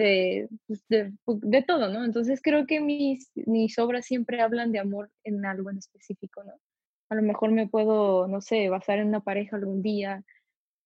pues, 0.66 0.84
de, 0.88 1.12
de, 1.26 1.62
todo, 1.62 1.88
¿no? 1.88 2.04
Entonces 2.04 2.40
creo 2.42 2.66
que 2.66 2.80
mis, 2.80 3.30
mis 3.34 3.78
obras 3.78 4.04
siempre 4.04 4.40
hablan 4.40 4.72
de 4.72 4.80
amor 4.80 5.10
en 5.24 5.46
algo 5.46 5.70
en 5.70 5.78
específico, 5.78 6.42
¿no? 6.44 6.52
A 7.08 7.14
lo 7.14 7.22
mejor 7.22 7.52
me 7.52 7.68
puedo, 7.68 8.26
no 8.26 8.40
sé, 8.40 8.68
basar 8.68 8.98
en 8.98 9.08
una 9.08 9.20
pareja 9.20 9.56
algún 9.56 9.80
día, 9.80 10.24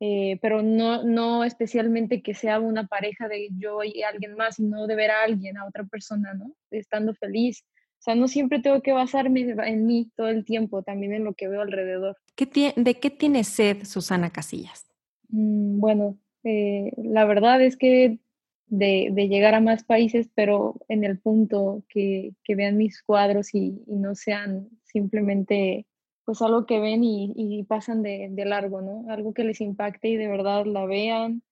eh, 0.00 0.38
pero 0.40 0.62
no, 0.62 1.02
no 1.02 1.44
especialmente 1.44 2.22
que 2.22 2.34
sea 2.34 2.60
una 2.60 2.86
pareja 2.86 3.26
de 3.26 3.48
yo 3.58 3.82
y 3.82 4.02
alguien 4.02 4.34
más, 4.34 4.56
sino 4.56 4.86
de 4.86 4.94
ver 4.94 5.10
a 5.10 5.24
alguien, 5.24 5.58
a 5.58 5.66
otra 5.66 5.84
persona, 5.84 6.32
¿no? 6.34 6.54
Estando 6.70 7.14
feliz. 7.14 7.64
O 8.00 8.02
sea, 8.02 8.14
no 8.14 8.28
siempre 8.28 8.60
tengo 8.60 8.80
que 8.80 8.92
basarme 8.92 9.42
en 9.42 9.86
mí 9.86 10.10
todo 10.16 10.28
el 10.28 10.44
tiempo, 10.44 10.82
también 10.82 11.12
en 11.12 11.24
lo 11.24 11.34
que 11.34 11.48
veo 11.48 11.60
alrededor. 11.60 12.16
¿Qué 12.34 12.72
¿De 12.74 12.94
qué 12.94 13.10
tiene 13.10 13.44
sed 13.44 13.84
Susana 13.84 14.30
Casillas? 14.30 14.86
Mm, 15.28 15.78
bueno, 15.78 16.18
eh, 16.42 16.92
la 16.96 17.26
verdad 17.26 17.62
es 17.62 17.76
que 17.76 18.18
de, 18.66 19.10
de, 19.12 19.28
llegar 19.28 19.54
a 19.54 19.60
más 19.60 19.84
países, 19.84 20.30
pero 20.34 20.76
en 20.88 21.04
el 21.04 21.18
punto 21.18 21.84
que, 21.88 22.32
que 22.44 22.54
vean 22.54 22.76
mis 22.76 23.02
cuadros 23.02 23.54
y, 23.54 23.82
y 23.86 23.96
no 23.96 24.14
sean 24.14 24.68
simplemente 24.84 25.86
pues 26.30 26.42
algo 26.42 26.64
que 26.64 26.78
ven 26.78 27.02
y, 27.02 27.64
pasan 27.64 28.02
de, 28.02 28.30
largo, 28.46 28.80
¿no? 28.82 29.04
Algo 29.08 29.34
que 29.34 29.42
les 29.42 29.60
impacte 29.60 30.10
y 30.10 30.16
de 30.16 30.28
verdad 30.28 30.64
la 30.64 30.86
vean 30.86 31.42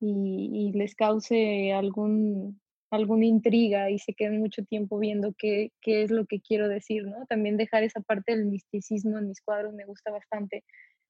y, 0.00 0.72
les 0.74 0.96
cause 0.96 1.72
algún, 1.72 2.60
alguna 2.94 3.26
intriga 3.26 3.90
y 3.90 3.98
se 3.98 4.14
queden 4.14 4.40
mucho 4.40 4.64
tiempo 4.64 4.98
viendo 4.98 5.34
qué, 5.36 5.72
qué, 5.80 6.02
es 6.02 6.10
lo 6.10 6.26
que 6.26 6.40
quiero 6.40 6.68
decir, 6.68 7.06
¿no? 7.06 7.26
También 7.26 7.56
dejar 7.56 7.82
esa 7.82 8.00
parte 8.00 8.32
del 8.36 8.46
misticismo 8.46 9.18
en 9.18 9.28
mis 9.28 9.40
cuadros 9.40 9.74
me 9.74 9.84
gusta 9.84 10.10
bastante, 10.10 10.64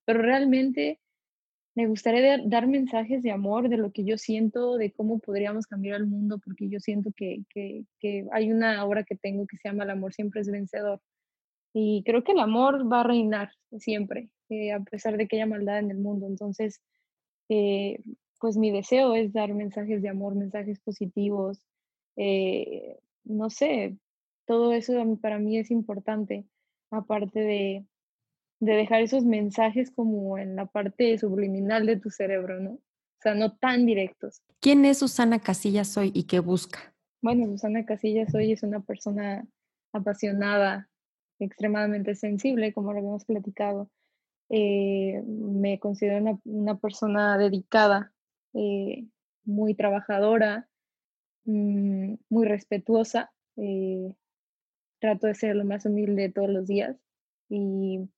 pero 0.04 0.22
realmente 0.22 1.00
me 1.76 1.86
gustaría 1.86 2.38
dar 2.44 2.66
mensajes 2.68 3.22
de 3.22 3.32
amor, 3.32 3.68
de 3.68 3.78
lo 3.78 3.92
que 3.92 4.04
yo 4.04 4.16
siento, 4.18 4.76
de 4.76 4.92
cómo 4.92 5.18
podríamos 5.18 5.66
cambiar 5.66 5.96
el 5.96 6.06
mundo, 6.06 6.38
porque 6.44 6.68
yo 6.68 6.78
siento 6.80 7.10
que, 7.16 7.42
que, 7.50 7.84
que 8.00 8.26
hay 8.32 8.52
una 8.52 8.84
obra 8.84 9.04
que 9.04 9.16
tengo 9.16 9.46
que 9.46 9.56
se 9.56 9.68
llama 9.68 9.84
El 9.84 9.90
amor 9.90 10.14
siempre 10.14 10.40
es 10.40 10.50
vencedor 10.50 11.00
y 11.74 12.04
creo 12.04 12.22
que 12.22 12.32
el 12.32 12.38
amor 12.38 12.90
va 12.90 13.00
a 13.00 13.04
reinar 13.04 13.50
siempre, 13.78 14.30
eh, 14.48 14.72
a 14.72 14.80
pesar 14.80 15.16
de 15.16 15.26
que 15.26 15.36
haya 15.36 15.46
maldad 15.46 15.80
en 15.80 15.90
el 15.90 15.98
mundo. 15.98 16.28
Entonces, 16.28 16.80
eh, 17.48 18.00
pues 18.40 18.56
mi 18.56 18.70
deseo 18.70 19.14
es 19.14 19.32
dar 19.32 19.52
mensajes 19.52 20.00
de 20.00 20.08
amor, 20.08 20.36
mensajes 20.36 20.78
positivos. 20.80 21.66
Eh, 22.16 22.98
no 23.24 23.50
sé, 23.50 23.96
todo 24.46 24.72
eso 24.72 24.92
para 25.20 25.38
mí 25.38 25.58
es 25.58 25.70
importante, 25.70 26.44
aparte 26.90 27.40
de, 27.40 27.86
de 28.60 28.72
dejar 28.72 29.02
esos 29.02 29.24
mensajes 29.24 29.90
como 29.90 30.38
en 30.38 30.56
la 30.56 30.66
parte 30.66 31.16
subliminal 31.18 31.86
de 31.86 31.98
tu 31.98 32.10
cerebro, 32.10 32.60
¿no? 32.60 32.72
O 32.72 33.22
sea, 33.22 33.34
no 33.34 33.56
tan 33.56 33.86
directos. 33.86 34.42
¿Quién 34.60 34.84
es 34.84 34.98
Susana 34.98 35.38
Casillas 35.38 35.96
hoy 35.96 36.12
y 36.14 36.24
qué 36.24 36.40
busca? 36.40 36.94
Bueno, 37.22 37.46
Susana 37.46 37.86
Casillas 37.86 38.34
hoy 38.34 38.52
es 38.52 38.62
una 38.62 38.80
persona 38.80 39.46
apasionada, 39.92 40.90
extremadamente 41.38 42.14
sensible, 42.14 42.74
como 42.74 42.92
lo 42.92 42.98
habíamos 42.98 43.24
platicado. 43.24 43.90
Eh, 44.50 45.22
me 45.26 45.78
considero 45.78 46.38
una, 46.44 46.78
persona 46.78 47.38
dedicada, 47.38 48.12
eh, 48.52 49.06
muy 49.44 49.74
trabajadora, 49.74 50.68
mm, 51.44 52.14
muy 52.28 52.46
respetuosa. 52.46 53.32
Eh, 53.56 54.14
trato 54.98 55.26
de 55.26 55.34
ser 55.34 55.56
lo 55.56 55.64
más 55.64 55.84
humilde 55.84 56.30
todos 56.30 56.48
los 56.48 56.66
días 56.66 56.96
y, 57.48 58.08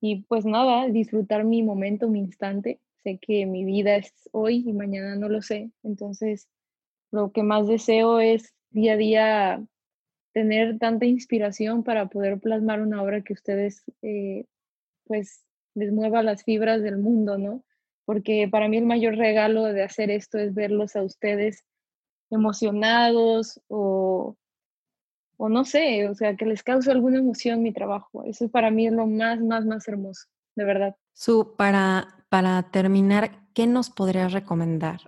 y 0.00 0.22
pues 0.22 0.46
nada, 0.46 0.88
disfrutar 0.88 1.44
mi 1.44 1.62
momento, 1.62 2.08
mi 2.08 2.20
instante. 2.20 2.80
Sé 3.02 3.18
que 3.18 3.46
mi 3.46 3.64
vida 3.64 3.96
es 3.96 4.12
hoy 4.32 4.64
y 4.66 4.72
mañana 4.72 5.16
no 5.16 5.28
lo 5.28 5.42
sé. 5.42 5.70
Entonces, 5.82 6.48
lo 7.10 7.32
que 7.32 7.42
más 7.42 7.66
deseo 7.66 8.20
es 8.20 8.54
día 8.70 8.94
a 8.94 8.96
día 8.96 9.66
tener 10.32 10.78
tanta 10.78 11.06
inspiración 11.06 11.82
para 11.82 12.08
poder 12.08 12.38
plasmar 12.40 12.80
una 12.80 13.02
obra 13.02 13.22
que 13.22 13.32
ustedes 13.32 13.82
eh, 14.02 14.46
pues 15.04 15.44
les 15.74 15.92
mueva 15.92 16.22
las 16.22 16.44
fibras 16.44 16.82
del 16.82 16.98
mundo, 16.98 17.36
¿no? 17.36 17.64
Porque 18.04 18.48
para 18.48 18.68
mí 18.68 18.76
el 18.76 18.86
mayor 18.86 19.16
regalo 19.16 19.64
de 19.64 19.82
hacer 19.82 20.10
esto 20.10 20.38
es 20.38 20.54
verlos 20.54 20.96
a 20.96 21.02
ustedes 21.02 21.64
emocionados 22.30 23.60
o, 23.68 24.36
o 25.36 25.48
no 25.48 25.64
sé, 25.64 26.08
o 26.08 26.14
sea, 26.14 26.36
que 26.36 26.46
les 26.46 26.62
cause 26.62 26.90
alguna 26.90 27.18
emoción 27.18 27.62
mi 27.62 27.72
trabajo. 27.72 28.24
Eso 28.24 28.48
para 28.48 28.70
mí 28.70 28.86
es 28.86 28.92
lo 28.92 29.06
más, 29.06 29.40
más, 29.40 29.64
más 29.66 29.86
hermoso, 29.88 30.26
de 30.54 30.64
verdad. 30.64 30.96
Su, 31.12 31.56
para, 31.56 32.24
para 32.28 32.70
terminar, 32.70 33.48
¿qué 33.54 33.66
nos 33.66 33.90
podrías 33.90 34.32
recomendar? 34.32 35.00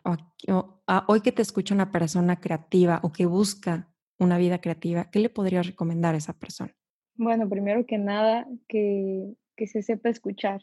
hoy 1.07 1.21
que 1.21 1.33
te 1.33 1.43
escucha 1.43 1.75
una 1.75 1.93
persona 1.93 2.41
creativa 2.41 3.01
o 3.03 3.13
que 3.13 3.27
busca 3.27 3.89
una 4.19 4.39
vida 4.39 4.61
creativa, 4.61 5.11
¿qué 5.11 5.21
le 5.21 5.29
podrías 5.29 5.67
recomendar 5.67 6.15
a 6.15 6.19
esa 6.19 6.33
persona? 6.33 6.75
Bueno, 7.15 7.49
primero 7.49 7.87
que 7.87 7.99
nada, 7.99 8.47
que, 8.69 9.35
que 9.57 9.67
se 9.67 9.83
sepa 9.83 10.09
escuchar, 10.09 10.63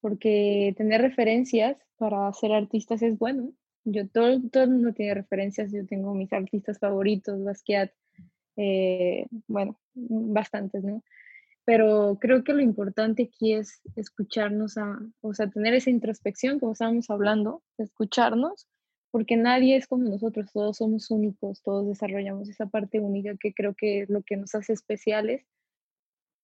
porque 0.00 0.74
tener 0.76 1.00
referencias 1.00 1.76
para 1.96 2.32
ser 2.32 2.52
artistas 2.52 3.02
es 3.02 3.18
bueno. 3.18 3.52
Yo 3.84 4.08
todo, 4.08 4.40
todo 4.50 4.64
el 4.64 4.70
mundo 4.70 4.92
tiene 4.92 5.14
referencias, 5.14 5.72
yo 5.72 5.86
tengo 5.86 6.14
mis 6.14 6.32
artistas 6.32 6.78
favoritos, 6.78 7.42
Basquiat, 7.42 7.90
eh, 8.56 9.26
bueno, 9.48 9.78
bastantes, 9.94 10.84
¿no? 10.84 11.02
Pero 11.64 12.18
creo 12.20 12.44
que 12.44 12.54
lo 12.54 12.60
importante 12.60 13.24
aquí 13.24 13.54
es 13.54 13.80
escucharnos, 13.96 14.78
a, 14.78 14.98
o 15.20 15.34
sea, 15.34 15.48
tener 15.48 15.74
esa 15.74 15.90
introspección, 15.90 16.58
como 16.58 16.72
estábamos 16.72 17.08
hablando, 17.10 17.62
escucharnos 17.78 18.66
porque 19.12 19.36
nadie 19.36 19.76
es 19.76 19.86
como 19.86 20.08
nosotros, 20.08 20.50
todos 20.52 20.78
somos 20.78 21.10
únicos, 21.10 21.62
todos 21.62 21.86
desarrollamos 21.86 22.48
esa 22.48 22.66
parte 22.66 22.98
única 22.98 23.36
que 23.36 23.52
creo 23.52 23.74
que 23.74 24.00
es 24.00 24.10
lo 24.10 24.22
que 24.22 24.38
nos 24.38 24.54
hace 24.54 24.72
especiales 24.72 25.46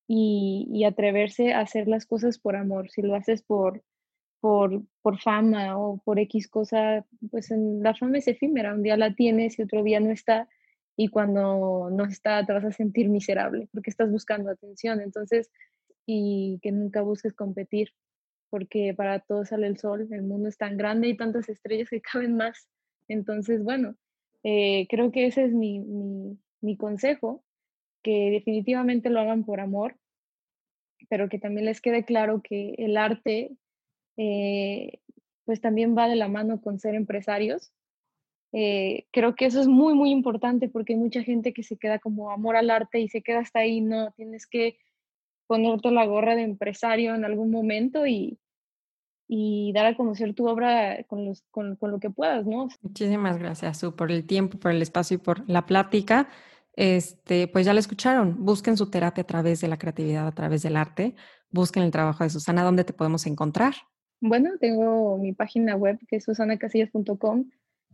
y, 0.07 0.85
atreverse 0.85 1.55
a 1.55 1.61
hacer 1.61 1.89
las 1.89 2.07
cosas 2.07 2.39
por 2.39 2.57
amor. 2.57 2.91
Si 2.91 3.01
lo 3.01 3.15
haces 3.15 3.43
por, 3.43 3.83
por, 4.41 4.83
por 5.03 5.21
fama 5.21 5.79
o 5.79 5.99
por 6.05 6.19
X 6.19 6.49
cosa, 6.49 7.05
pues 7.31 7.51
en, 7.51 7.83
la 7.83 7.95
fama 7.95 8.19
es 8.19 8.29
efímera, 8.29 8.75
un 8.75 8.83
día 8.83 8.97
la 8.97 9.15
tienes 9.15 9.59
y 9.59 9.63
otro 9.63 9.83
día 9.83 10.01
no 10.01 10.11
está 10.11 10.49
y 10.97 11.09
cuando 11.09 11.91
no 11.91 12.05
está 12.05 12.45
te 12.45 12.53
vas 12.53 12.65
a 12.65 12.73
sentir 12.73 13.09
miserable 13.09 13.69
porque 13.73 13.91
estás 13.91 14.11
buscando 14.11 14.51
atención, 14.51 15.01
entonces, 15.01 15.51
y 16.07 16.59
que 16.63 16.73
nunca 16.73 17.03
busques 17.03 17.35
competir 17.35 17.93
porque 18.51 18.95
para 18.95 19.21
todos 19.21 19.49
sale 19.49 19.67
el 19.67 19.79
sol, 19.79 20.09
el 20.11 20.23
mundo 20.23 20.49
es 20.49 20.57
tan 20.57 20.77
grande 20.77 21.09
y 21.09 21.17
tantas 21.17 21.49
estrellas 21.49 21.91
que 21.91 22.01
caben 22.13 22.37
más. 22.37 22.69
Entonces, 23.09 23.63
bueno, 23.63 23.95
eh, 24.43 24.87
creo 24.89 25.11
que 25.11 25.27
ese 25.27 25.45
es 25.45 25.53
mi, 25.53 25.81
mi, 26.61 26.77
consejo, 26.77 27.43
que 28.03 28.31
definitivamente 28.31 29.11
lo 29.11 29.21
hagan 29.21 29.45
por 29.45 29.61
amor, 29.61 29.97
pero 31.09 31.29
que 31.29 31.39
también 31.39 31.67
les 31.67 31.81
quede 31.81 32.05
claro 32.05 32.43
que 32.43 32.75
el 32.79 32.97
arte, 32.97 33.57
eh, 34.19 35.01
pues 35.47 35.63
también 35.63 35.97
va 35.97 36.09
de 36.09 36.17
la 36.17 36.29
mano 36.29 36.61
con 36.61 36.79
ser 36.79 36.95
empresarios. 36.95 37.73
Eh, 38.53 39.07
creo 39.13 39.35
que 39.35 39.47
eso 39.47 39.61
es 39.61 39.69
muy, 39.69 39.95
muy 39.95 40.11
importante 40.11 40.69
porque 40.69 40.95
hay 40.95 40.99
mucha 40.99 41.23
gente 41.23 41.55
que 41.55 41.63
se 41.63 41.79
queda 41.79 41.99
como 41.99 42.31
amor 42.31 42.57
al 42.57 42.69
arte 42.69 43.01
y 43.01 43.09
se 43.09 43.23
queda 43.23 43.41
hasta 43.41 43.61
ahí, 43.61 43.81
no, 43.81 44.11
tienes 44.13 44.47
que 44.47 44.79
ponerte 45.47 45.91
la 45.91 46.05
gorra 46.05 46.35
de 46.35 46.43
empresario 46.43 47.15
en 47.15 47.25
algún 47.25 47.51
momento 47.51 48.07
y, 48.07 48.39
y 49.29 49.73
dar 49.73 49.87
a 49.87 49.97
conocer 49.97 50.35
tu 50.35 50.49
obra 50.49 51.05
con, 51.05 51.25
los, 51.25 51.43
con, 51.51 51.77
con, 51.77 51.91
lo 51.93 52.01
que 52.01 52.11
puedas, 52.11 52.45
¿no? 52.45 52.69
Muchísimas 52.83 53.39
gracias, 53.39 53.79
Su, 53.79 53.95
por 53.95 54.11
el 54.11 54.27
tiempo, 54.27 54.59
por 54.59 54.73
el 54.73 54.83
espacio 54.83 55.15
y 55.15 55.19
por 55.19 55.49
la 55.49 55.65
plática. 55.65 56.29
Este, 56.75 57.49
pues 57.49 57.67
ya 57.67 57.73
lo 57.73 57.81
escucharon, 57.81 58.45
busquen 58.45 58.77
su 58.77 58.91
terapia 58.91 59.23
a 59.23 59.27
través 59.27 59.61
de 59.61 59.69
la 59.69 59.79
creatividad, 59.79 60.27
a 60.27 60.33
través 60.33 60.63
del 60.63 60.77
arte, 60.77 61.17
busquen 61.51 61.83
el 61.83 61.91
trabajo 61.91 62.25
de 62.25 62.31
Susana, 62.31 62.63
¿dónde 62.63 62.85
te 62.85 62.93
podemos 62.93 63.27
encontrar? 63.27 63.75
Bueno, 64.21 64.51
tengo 64.61 65.19
mi 65.19 65.33
página 65.33 65.77
web 65.77 65.99
que 66.09 66.17
es 66.17 66.25
susanacasillas.com, 66.25 67.51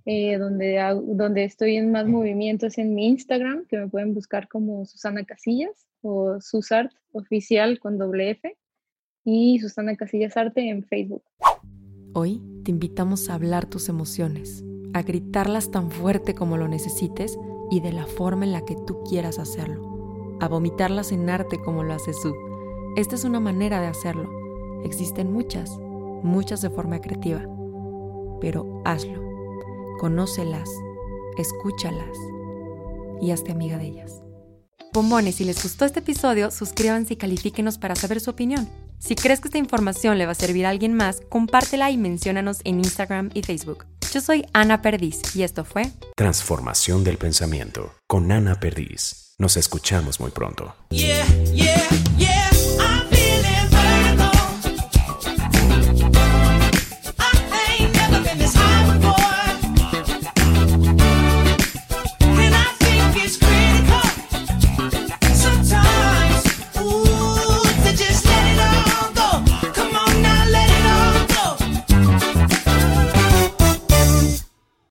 eh, 0.06 0.38
donde, 0.38 0.78
donde 1.06 1.44
estoy 1.44 1.76
en 1.76 1.92
más 1.92 2.06
movimientos 2.06 2.78
en 2.78 2.94
mi 2.94 3.08
Instagram, 3.08 3.66
que 3.66 3.78
me 3.78 3.88
pueden 3.88 4.14
buscar 4.14 4.48
como 4.48 4.84
Susana 4.86 5.24
Casillas 5.24 5.86
o 6.02 6.40
Susart 6.40 6.92
oficial 7.12 7.78
con 7.78 7.98
doble 7.98 8.30
F 8.30 8.56
y 9.24 9.58
Susana 9.58 9.96
Casillas 9.96 10.36
Arte 10.36 10.68
en 10.68 10.84
Facebook. 10.84 11.22
Hoy 12.14 12.42
te 12.64 12.70
invitamos 12.70 13.28
a 13.28 13.34
hablar 13.34 13.66
tus 13.66 13.88
emociones, 13.88 14.64
a 14.92 15.02
gritarlas 15.02 15.70
tan 15.70 15.90
fuerte 15.90 16.34
como 16.34 16.56
lo 16.56 16.68
necesites 16.68 17.38
y 17.70 17.80
de 17.80 17.92
la 17.92 18.06
forma 18.06 18.44
en 18.44 18.52
la 18.52 18.64
que 18.64 18.76
tú 18.86 19.02
quieras 19.04 19.38
hacerlo 19.38 19.94
a 20.40 20.48
vomitarlas 20.48 21.12
en 21.12 21.28
arte 21.30 21.58
como 21.60 21.82
lo 21.82 21.94
hace 21.94 22.12
Sue. 22.12 22.34
Esta 22.96 23.14
es 23.14 23.24
una 23.24 23.40
manera 23.40 23.80
de 23.80 23.86
hacerlo. 23.86 24.30
Existen 24.84 25.32
muchas, 25.32 25.70
muchas 26.24 26.60
de 26.62 26.70
forma 26.70 27.00
creativa. 27.00 27.42
Pero 28.40 28.82
hazlo. 28.84 29.22
Conócelas, 30.00 30.68
escúchalas 31.38 32.16
y 33.20 33.30
hazte 33.30 33.52
amiga 33.52 33.78
de 33.78 33.86
ellas. 33.86 34.12
Bombones, 34.92 35.36
si 35.36 35.44
les 35.44 35.62
gustó 35.62 35.84
este 35.84 36.00
episodio, 36.00 36.50
suscríbanse 36.50 37.14
y 37.14 37.16
califíquenos 37.16 37.78
para 37.78 37.96
saber 37.96 38.20
su 38.20 38.30
opinión. 38.30 38.68
Si 38.98 39.16
crees 39.16 39.40
que 39.40 39.48
esta 39.48 39.58
información 39.58 40.18
le 40.18 40.26
va 40.26 40.32
a 40.32 40.36
servir 40.36 40.66
a 40.66 40.70
alguien 40.70 40.94
más, 40.94 41.20
compártela 41.28 41.90
y 41.90 41.96
menciónanos 41.96 42.60
en 42.64 42.78
Instagram 42.78 43.30
y 43.34 43.42
Facebook. 43.42 43.86
Yo 44.12 44.20
soy 44.20 44.46
Ana 44.52 44.82
Perdiz 44.82 45.34
y 45.34 45.42
esto 45.42 45.64
fue 45.64 45.90
Transformación 46.16 47.02
del 47.02 47.18
Pensamiento 47.18 47.92
con 48.06 48.30
Ana 48.30 48.60
Perdiz. 48.60 49.34
Nos 49.38 49.56
escuchamos 49.56 50.20
muy 50.20 50.30
pronto. 50.30 50.76
Yeah, 50.90 51.26
yeah, 51.52 51.88
yeah. 52.16 52.53